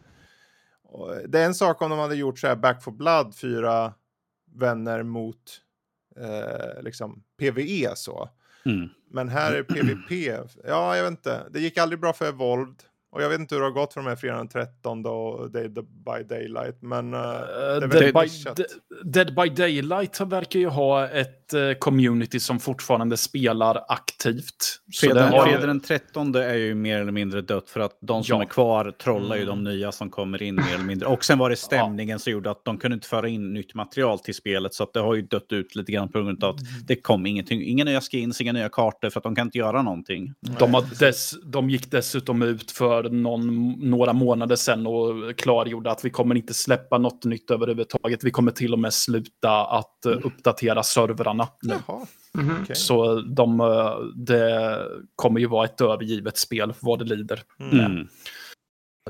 [0.83, 3.95] Och det är en sak om de hade gjort så här Back for Blood, fyra
[4.55, 5.61] vänner mot
[6.17, 8.31] eh, liksom PVE så.
[8.65, 8.89] Mm.
[9.11, 10.11] Men här är PVP,
[10.65, 12.83] ja jag vet inte, det gick aldrig bra för Evolved.
[13.13, 15.51] Och jag vet inte hur det har gått för de här fredagen den 13 och
[15.51, 17.21] Dead by Daylight, men uh,
[17.81, 18.55] Dead, by,
[19.05, 21.40] Dead by Daylight verkar ju ha ett
[21.79, 24.81] community som fortfarande spelar aktivt.
[25.01, 25.47] Fredag, har...
[25.47, 28.43] fredag den 13 är ju mer eller mindre dött för att de som ja.
[28.43, 29.73] är kvar trollar ju de mm.
[29.73, 31.09] nya som kommer in mer eller mindre.
[31.09, 32.19] Och sen var det stämningen ja.
[32.19, 35.01] som gjorde att de kunde inte föra in nytt material till spelet, så att det
[35.01, 36.73] har ju dött ut lite grann på grund av att mm.
[36.87, 37.63] det kom ingenting.
[37.63, 40.35] Inga nya skins, inga nya kartor för att de kan inte göra någonting.
[40.41, 46.05] De, har dess, de gick dessutom ut för någon, några månader sedan och klargjorde att
[46.05, 48.25] vi kommer inte släppa något nytt överhuvudtaget.
[48.25, 50.19] Vi kommer till och med sluta att mm.
[50.25, 51.40] uppdatera servrarna.
[51.63, 51.75] Nu.
[52.35, 52.75] Mm -hmm.
[52.75, 54.87] Så de, eh, det
[55.17, 57.43] kommer ju vara ett övergivet spel vad det lider.
[57.59, 58.09] Mm.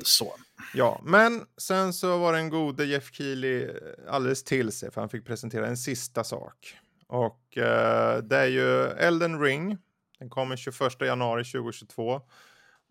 [0.03, 0.35] Så.
[0.75, 3.69] Ja, men sen så var det en gode Jeff Keely
[4.09, 6.75] alldeles till sig för han fick presentera en sista sak.
[7.07, 9.79] Och eh, det är ju Elden Ring.
[10.19, 12.21] Den kommer 21 januari 2022.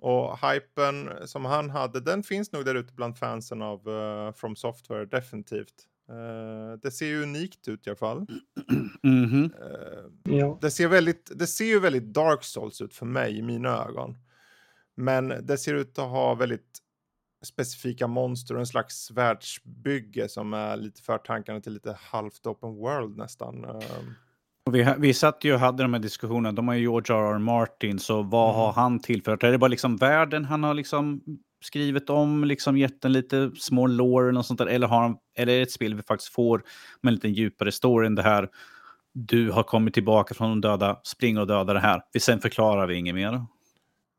[0.01, 4.55] Och hypen som han hade, den finns nog där ute bland fansen av uh, From
[4.55, 5.73] Software, definitivt.
[6.09, 8.27] Uh, det ser ju unikt ut i alla fall.
[9.03, 9.43] Mm -hmm.
[9.43, 10.57] uh, ja.
[10.61, 14.17] det, ser väldigt, det ser ju väldigt Dark Souls ut för mig i mina ögon.
[14.95, 16.79] Men det ser ut att ha väldigt
[17.45, 22.75] specifika monster och en slags världsbygge som är lite för tankarna till lite halvt open
[22.75, 23.65] world nästan.
[23.65, 23.81] Uh,
[24.71, 26.51] vi, vi satt ju och hade de här diskussionerna.
[26.51, 27.33] De har ju George R.
[27.33, 27.39] R.
[27.39, 28.55] Martin, så vad mm.
[28.55, 29.43] har han tillfört?
[29.43, 31.21] Är det bara liksom världen han har liksom
[31.61, 34.67] skrivit om, liksom gett en lite små lore eller sånt där?
[34.67, 36.63] Eller har eller är det ett spel vi faktiskt får
[37.01, 38.49] med en lite djupare story än det här?
[39.13, 42.01] Du har kommit tillbaka från de döda, spring och döda det här.
[42.13, 43.45] Vi sen förklarar vi inget mer.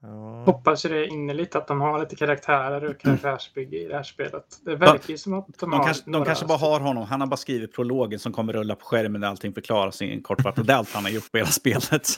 [0.03, 0.42] Ja.
[0.46, 4.44] Hoppas det innerligt att de har lite karaktärer och karaktärsbygge i det här spelet.
[4.64, 7.05] Det verkar ju som att de, de har kanske, De kanske bara har honom.
[7.05, 10.22] Han har bara skrivit prologen som kommer rulla på skärmen där allting förklaras i en
[10.22, 10.66] kortfattad.
[10.66, 12.09] Det är allt han har gjort på hela spelet.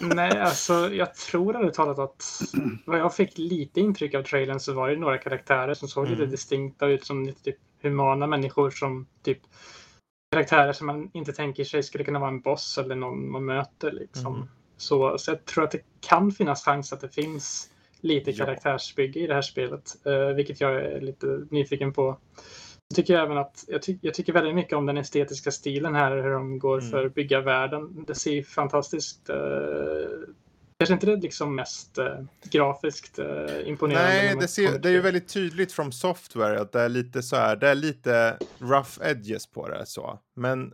[0.00, 2.24] Nej, alltså jag tror ärligt talat att
[2.86, 6.18] vad jag fick lite intryck av trailern så var det några karaktärer som såg mm.
[6.18, 9.38] lite distinkta ut som lite typ humana människor som typ
[10.32, 13.92] karaktärer som man inte tänker sig skulle kunna vara en boss eller någon man möter
[13.92, 14.34] liksom.
[14.34, 14.48] Mm.
[14.76, 17.70] Så, så jag tror att det kan finnas chans att det finns
[18.00, 18.44] lite ja.
[18.44, 22.18] karaktärsbygge i det här spelet, eh, vilket jag är lite nyfiken på.
[22.88, 26.16] Jag tycker även att jag, ty jag, tycker väldigt mycket om den estetiska stilen här,
[26.16, 26.90] hur de går mm.
[26.90, 28.04] för att bygga världen.
[28.06, 29.36] Det ser fantastiskt eh,
[30.78, 32.20] Kanske inte det liksom mest eh,
[32.50, 34.08] grafiskt eh, imponerande.
[34.08, 37.36] Nej, det, ser, det är ju väldigt tydligt från software att det är lite så
[37.36, 40.18] här, det är lite rough edges på det så.
[40.36, 40.72] Men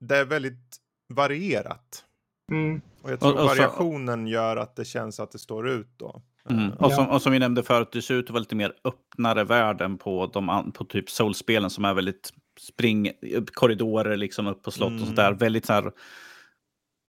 [0.00, 0.76] det är väldigt
[1.08, 2.04] varierat.
[2.50, 2.80] Mm.
[3.02, 5.88] Och jag tror och, och variationen så, gör att det känns att det står ut
[5.96, 6.22] då.
[6.50, 6.70] Mm.
[6.70, 9.44] Och, som, och, som, vi nämnde förut, det ser ut att vara lite mer öppnare
[9.44, 13.10] världen på, de, på typ Soul-spelen som är väldigt spring,
[13.54, 15.02] korridorer liksom upp på slott mm.
[15.02, 15.32] och sådär.
[15.32, 15.92] Väldigt så här,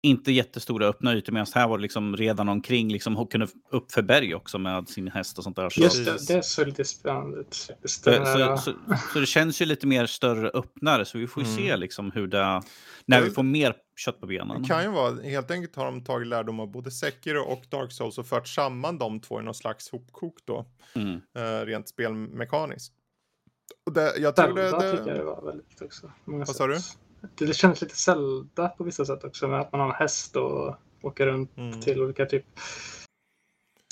[0.03, 4.03] inte jättestora öppna ytor, medan här var det liksom redan omkring, liksom kunde upp för
[4.03, 5.71] berg också med sin häst och sånt där.
[5.71, 5.81] Så.
[5.81, 7.55] Just det, det såg lite spännande ut.
[7.55, 8.75] Så, så, så,
[9.13, 11.57] så, det känns ju lite mer större öppnare, så vi får ju mm.
[11.57, 12.63] se liksom hur det,
[13.07, 14.63] när vi får mer kött på benen.
[14.63, 17.93] Det kan ju vara, helt enkelt har de tagit lärdom av både Sekiro och Dark
[17.93, 20.67] Souls och fört samman de två i någon slags hopkok då.
[20.95, 21.15] Mm.
[21.15, 22.93] Uh, rent spelmekaniskt.
[23.87, 24.91] Och det, jag tror det, det...
[24.91, 26.13] tycker jag det var väldigt också.
[26.25, 26.79] Vad sa du?
[27.35, 30.75] Det känns lite Zelda på vissa sätt också med att man har en häst och
[31.03, 31.81] åker runt mm.
[31.81, 32.45] till olika typ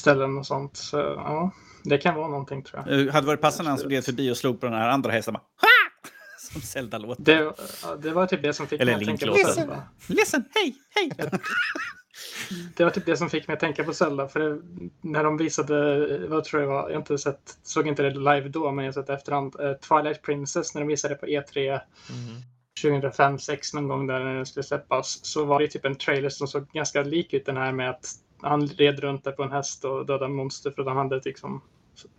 [0.00, 0.76] ställen och sånt.
[0.76, 1.50] Så ja,
[1.84, 3.06] det kan vara någonting tror jag.
[3.06, 5.34] Det hade varit passande han som gled förbi och slog på den här andra hästen.
[5.34, 5.42] Bara,
[6.52, 7.24] som Zelda-låten.
[7.24, 7.52] Det,
[7.98, 9.82] det, var typ det som fick Eller mig att tänka på Zelda.
[10.06, 11.30] Listen, hej, hej!
[12.76, 14.28] det var typ det som fick mig att tänka på Zelda.
[14.28, 14.60] För det,
[15.00, 18.72] när de visade, vad tror jag var, jag inte sett, såg inte det live då,
[18.72, 22.42] men jag har sett efterhand, uh, Twilight Princess när de visade på E3 mm.
[22.82, 25.24] 2005 2006 någon gång där när den skulle släppas.
[25.24, 28.06] Så var det typ en trailer som såg ganska lik ut den här med att
[28.42, 31.62] han red runt där på en häst och dödade monster för att han hade liksom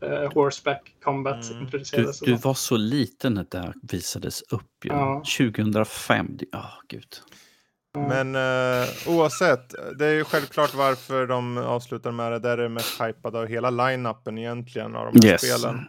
[0.04, 1.64] uh, horseback combat mm.
[1.64, 2.20] introducerades.
[2.20, 4.90] Du, du, var så liten när det här visades upp ju.
[4.90, 5.24] Ja.
[5.38, 6.40] 2005.
[6.52, 7.22] Ja, oh, gud.
[7.98, 12.40] Men uh, oavsett, det är ju självklart varför de avslutar med det.
[12.40, 15.42] Där är det mest hypade av hela line-upen egentligen av de här yes.
[15.42, 15.86] spelen.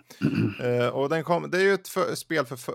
[0.64, 2.74] Uh, och den kom, det är ju ett för, spel för, för,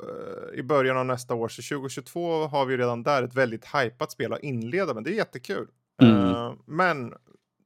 [0.56, 4.34] i början av nästa år, så 2022 har vi redan där ett väldigt hypat spel
[4.34, 5.04] att inleda med.
[5.04, 5.68] Det är jättekul.
[6.02, 6.16] Mm.
[6.16, 7.14] Uh, men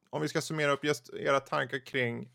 [0.09, 2.29] om vi ska summera upp just era tankar kring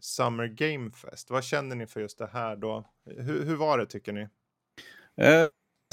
[0.00, 1.30] Summer Game Fest.
[1.30, 2.84] Vad känner ni för just det här då?
[3.06, 4.28] Hur, hur var det tycker ni?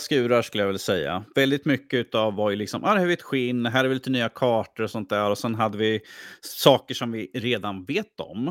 [0.01, 1.23] Eh, skurar skulle jag väl säga.
[1.35, 3.93] Väldigt mycket av var ju liksom, ah, här har vi ett skinn, här är vi
[3.93, 5.29] lite nya kartor och sånt där.
[5.29, 6.01] Och sen hade vi
[6.41, 8.47] saker som vi redan vet om.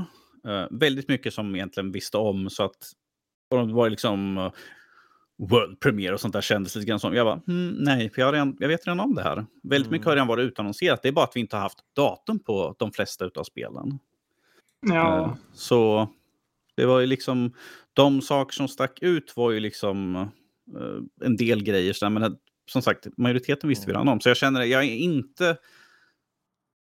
[0.46, 2.51] Eh, väldigt mycket som egentligen visste om.
[2.51, 2.92] Så att
[3.51, 4.51] och det var liksom
[5.40, 7.14] World Premiere och sånt där kändes lite grann som.
[7.14, 9.46] Jag bara, mm, nej, för jag, redan, jag vet redan om det här.
[9.62, 9.92] Väldigt mm.
[9.92, 11.03] mycket har redan varit utannonserat.
[11.03, 13.98] Det är bara att vi inte har haft datum på de flesta av spelen.
[14.80, 15.20] Ja.
[15.20, 16.09] Uh, så
[16.76, 17.53] det var ju liksom,
[17.92, 20.28] de saker som stack ut var ju liksom uh,
[21.24, 21.92] en del grejer.
[21.92, 22.36] Så men
[22.70, 24.20] som sagt, majoriteten visste vi redan om.
[24.20, 25.56] Så jag känner, jag är inte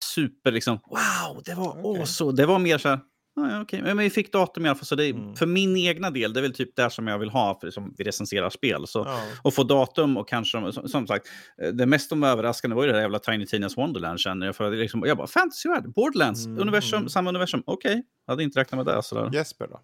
[0.04, 2.06] super liksom, wow, det var okay.
[2.06, 2.32] så.
[2.32, 2.98] Det var mer så här,
[3.36, 3.82] Ja, okay.
[3.82, 4.86] Men vi fick datum i alla fall.
[4.86, 5.34] Så det, mm.
[5.34, 7.94] För min egna del, det är väl typ där som jag vill ha för som
[7.98, 8.86] vi recenserar spel.
[8.86, 9.20] Så, ja.
[9.42, 11.26] Och få datum och kanske, som, som sagt,
[11.62, 14.56] eh, det mest de överraskande var ju det där jävla Tiny Tina's Wonderland känner jag.
[14.56, 16.60] För det liksom, jag bara, fantasyvärld, Borderlands, mm.
[16.60, 17.08] universum, mm.
[17.08, 17.62] samma universum.
[17.66, 18.02] Okej, okay.
[18.26, 19.02] hade inte räknat med det.
[19.02, 19.30] Sådär.
[19.32, 19.80] Jesper då?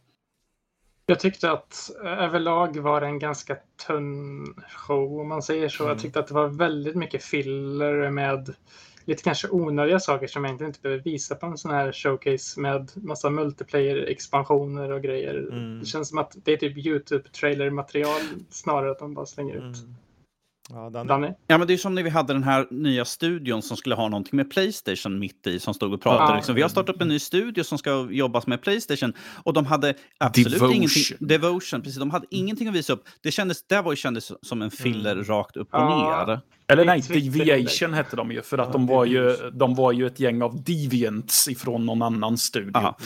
[1.10, 3.56] Jag tyckte att eh, överlag var det en ganska
[3.86, 5.82] tunn show om man säger så.
[5.82, 6.02] Jag mm.
[6.02, 8.54] tyckte att det var väldigt mycket filler med
[9.04, 12.90] lite kanske onödiga saker som jag inte behöver visa på en sån här showcase med
[12.94, 15.48] massa multiplayer-expansioner och grejer.
[15.52, 15.80] Mm.
[15.80, 19.76] Det känns som att det är typ YouTube-trailer-material snarare att de bara slänger ut.
[19.76, 19.94] Mm.
[20.72, 21.28] Ja, Danny.
[21.46, 24.08] Ja, men det är som när vi hade den här nya studion som skulle ha
[24.08, 26.30] någonting med Playstation mitt i, som stod och pratade.
[26.30, 26.36] Ja.
[26.36, 26.54] Liksom.
[26.54, 29.12] Vi har startat upp en ny studio som ska jobba med Playstation
[29.44, 30.76] och de hade absolut Devotion.
[30.76, 31.16] ingenting.
[31.20, 31.98] Devotion, precis.
[31.98, 33.04] De hade ingenting att visa upp.
[33.20, 35.24] Det kändes, det var ju kändes som en filler mm.
[35.24, 36.26] rakt upp och ja.
[36.26, 36.40] ner.
[36.72, 40.20] Eller nej, Deviation hette de ju, för att de, var ju, de var ju ett
[40.20, 42.70] gäng av deviants ifrån någon annan studio.
[42.74, 42.96] Ja.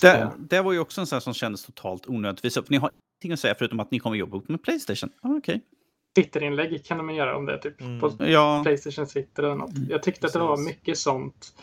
[0.00, 2.70] Det, det, var ju också en sån som kändes totalt onödigt visa upp.
[2.70, 2.90] Ni har
[3.22, 5.10] ingenting att säga förutom att ni kommer jobba med Playstation.
[5.22, 5.38] Ah, Okej.
[5.38, 5.60] Okay.
[6.14, 8.00] Twitterinlägg kan man göra om det, typ mm.
[8.00, 8.60] på ja.
[8.64, 9.70] Playstation Twitter eller något.
[9.88, 10.36] Jag tyckte Precis.
[10.36, 11.54] att det var mycket sånt.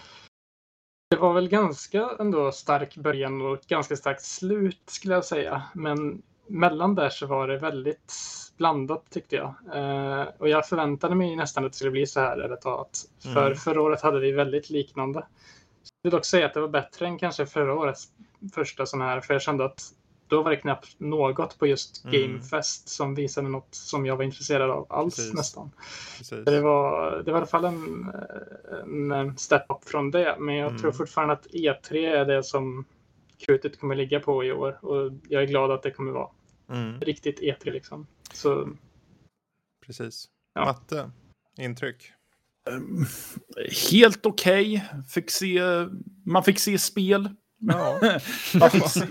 [1.10, 5.64] Det var väl ganska ändå stark början och ganska starkt slut skulle jag säga.
[5.74, 8.14] Men mellan där så var det väldigt
[8.58, 9.54] blandat tyckte jag.
[9.74, 13.45] Eh, och jag förväntade mig nästan att det skulle bli så här eller att För
[13.45, 13.56] mm.
[13.56, 15.20] förra året hade vi väldigt liknande.
[15.20, 18.08] Jag vill dock säga att det var bättre än kanske förra årets
[18.54, 19.22] första sån här.
[19.22, 19.93] För jag kände att
[20.32, 22.22] då var det knappt något på just mm.
[22.22, 25.34] Gamefest som visade något som jag var intresserad av alls Precis.
[25.34, 25.72] nästan.
[26.18, 26.46] Precis.
[26.46, 30.36] Det, var, det var i alla fall en, en step-up från det.
[30.40, 30.82] Men jag mm.
[30.82, 32.86] tror fortfarande att E3 är det som
[33.38, 34.86] krutet kommer ligga på i år.
[34.86, 36.30] Och jag är glad att det kommer vara
[36.70, 37.00] mm.
[37.00, 38.08] riktigt E3 liksom.
[38.34, 38.70] Så,
[39.86, 40.26] Precis.
[40.54, 40.66] Ja.
[40.66, 41.12] Matte,
[41.58, 42.12] intryck?
[42.70, 43.06] Um,
[43.92, 44.90] helt okej.
[45.16, 45.88] Okay.
[46.26, 47.30] man fick se spel.
[47.62, 47.99] Ja.
[48.59, 49.01] man fick se,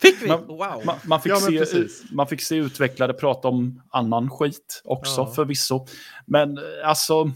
[0.00, 0.28] Fick vi?
[0.28, 0.82] Man, wow.
[0.84, 5.26] Man, man, fick ja, se, man fick se utvecklare prata om annan skit också ja.
[5.26, 5.86] förvisso.
[6.26, 7.30] Men eh, alltså,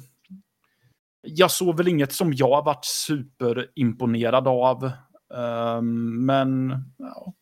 [1.23, 4.91] jag såg väl inget som jag har varit superimponerad av.
[5.35, 7.35] Um, men ja,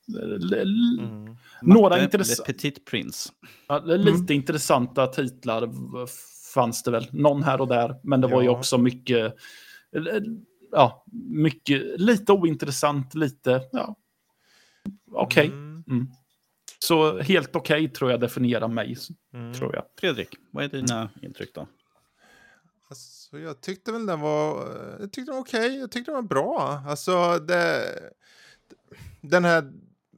[0.99, 1.36] mm.
[1.62, 2.53] några intressanta...
[2.53, 3.30] Petit Prince.
[3.68, 4.32] Ja, lite mm.
[4.32, 5.70] intressanta titlar
[6.55, 7.07] fanns det väl.
[7.11, 7.97] Någon här och där.
[8.03, 9.34] Men det var ju också mycket...
[10.73, 13.97] Ja, mycket, lite ointressant, lite, ja,
[15.12, 15.49] okej.
[15.49, 15.59] Okay.
[15.59, 15.85] Mm.
[15.89, 16.09] Mm.
[16.79, 18.97] Så helt okej okay, tror jag definierar mig.
[19.35, 19.55] Mm.
[19.55, 19.85] Tror jag.
[20.01, 21.68] Fredrik, vad är dina intryck då?
[22.89, 24.66] Alltså, jag tyckte väl den var,
[25.01, 25.79] jag tyckte den var okej, okay.
[25.79, 26.83] jag tyckte den var bra.
[26.87, 27.85] Alltså det,
[29.20, 29.73] den här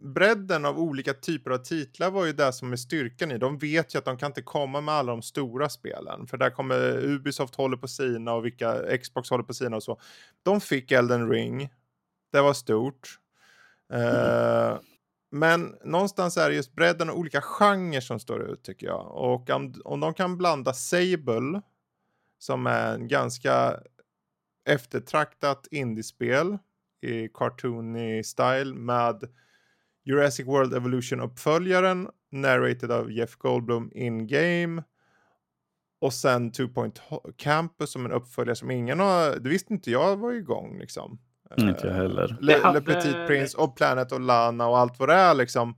[0.05, 3.39] bredden av olika typer av titlar var ju det som är styrkan i.
[3.39, 6.27] De vet ju att de kan inte komma med alla de stora spelen.
[6.27, 10.01] För där kommer Ubisoft håller på sina och vilka Xbox håller på sina och så.
[10.43, 11.69] De fick Elden Ring.
[12.33, 13.19] Det var stort.
[13.93, 14.81] Uh,
[15.31, 19.11] men någonstans är det just bredden och olika genrer som står ut tycker jag.
[19.13, 21.63] Och om, om de kan blanda Sable,
[22.39, 23.81] som är en ganska
[24.69, 26.59] eftertraktat indiespel
[27.03, 29.29] i cartoony style med
[30.05, 34.83] Jurassic World Evolution-uppföljaren narrated av Jeff Goldblum in-game
[36.01, 37.03] och sen Two Point
[37.37, 41.19] Campus som en uppföljare som ingen har, det visste inte jag var igång liksom.
[41.59, 42.37] Inte jag heller.
[42.41, 45.77] Le, Le Petit Prince och Planet och Lana och allt vad det är liksom.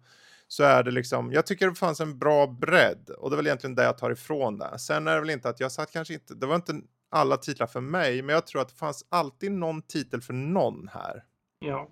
[0.49, 3.47] Så är det liksom, jag tycker det fanns en bra bredd och det är väl
[3.47, 4.79] egentligen det jag tar ifrån det.
[4.79, 7.67] Sen är det väl inte att jag satt kanske inte, det var inte alla titlar
[7.67, 11.25] för mig, men jag tror att det fanns alltid någon titel för någon här.
[11.59, 11.89] Ja.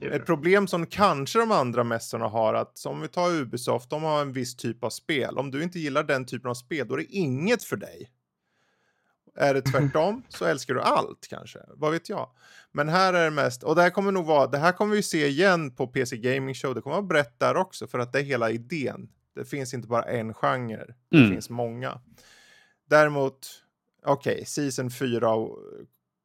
[0.00, 4.20] Ett problem som kanske de andra mässorna har, att som vi tar Ubisoft, de har
[4.20, 5.38] en viss typ av spel.
[5.38, 8.10] Om du inte gillar den typen av spel, då är det inget för dig.
[9.34, 12.30] Är det tvärtom så älskar du allt kanske, vad vet jag.
[12.72, 15.02] Men här är det mest, och det här kommer nog vara, det här kommer vi
[15.02, 18.18] se igen på PC Gaming Show, det kommer vara brett där också för att det
[18.18, 19.08] är hela idén.
[19.34, 21.30] Det finns inte bara en genre, det mm.
[21.30, 22.00] finns många.
[22.90, 23.62] Däremot,
[24.04, 25.28] okej, okay, Season 4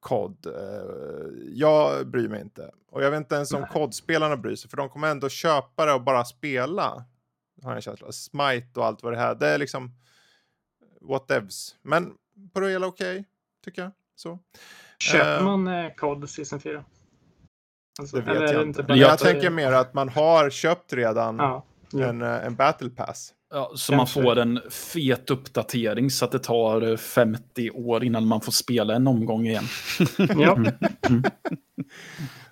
[0.06, 0.54] COD, eh,
[1.54, 2.72] jag bryr mig inte.
[2.92, 5.94] Och jag vet inte ens om COD-spelarna bryr sig, för de kommer ändå köpa det
[5.94, 7.06] och bara spela.
[7.64, 8.12] Har jag en känsla.
[8.12, 9.92] Smite och allt vad det här, det är liksom
[11.02, 11.76] whatevs.
[11.82, 12.14] Men
[12.54, 13.26] på det hela okej, okay,
[13.64, 13.92] tycker jag.
[14.16, 14.40] Så.
[15.00, 16.86] Köper uh, man eh, COD Season 4?
[18.00, 18.86] Alltså, det vet jag inte.
[18.88, 21.66] Men jag tänker mer att man har köpt redan ja.
[21.92, 22.06] ja.
[22.06, 23.34] en, eh, en battle pass.
[23.54, 24.20] Ja, så Kanske.
[24.20, 28.96] man får en fet uppdatering så att det tar 50 år innan man får spela
[28.96, 29.64] en omgång igen.
[30.18, 30.56] ja.
[31.10, 31.24] Mm.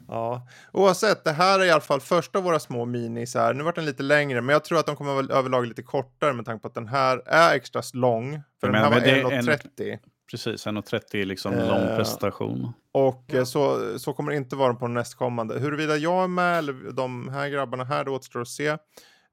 [0.08, 3.54] Ja, oavsett, det här är i alla fall första av våra små minis här.
[3.54, 6.34] Nu vart den lite längre, men jag tror att de kommer vara överlag lite kortare
[6.34, 8.42] med tanke på att den här är extra lång.
[8.60, 9.92] För men, den här var 1,30.
[9.92, 10.00] En,
[10.32, 12.74] precis, 1,30 liksom eh, lång prestation.
[12.92, 13.46] Och ja.
[13.46, 15.60] så, så kommer det inte vara på nästkommande.
[15.60, 18.78] Huruvida jag är med eller de här grabbarna här, det återstår att se.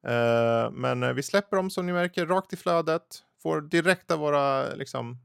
[0.06, 3.02] Eh, men vi släpper dem som ni märker rakt i flödet.
[3.42, 5.18] Får direkta våra liksom,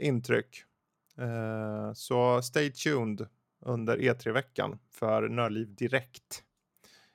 [0.00, 0.64] intryck.
[1.18, 3.26] Eh, så stay tuned
[3.64, 6.42] under E3-veckan för Nördliv Direkt.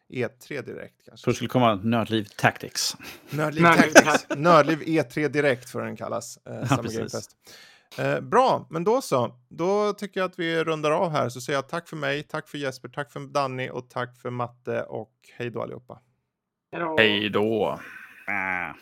[0.09, 1.25] E3 Direkt kanske.
[1.25, 2.97] Först skulle komma Nördliv Tactics.
[3.29, 4.25] Nördliv Tactics.
[4.37, 6.37] Nördliv E3 Direkt får den kallas.
[6.45, 6.65] Eh,
[7.97, 9.35] ja, eh, bra, men då så.
[9.49, 11.29] Då tycker jag att vi rundar av här.
[11.29, 14.29] Så säger jag tack för mig, tack för Jesper, tack för Danny och tack för
[14.29, 16.01] Matte och hej då allihopa.
[16.97, 17.79] Hej då.
[18.27, 18.75] Äh.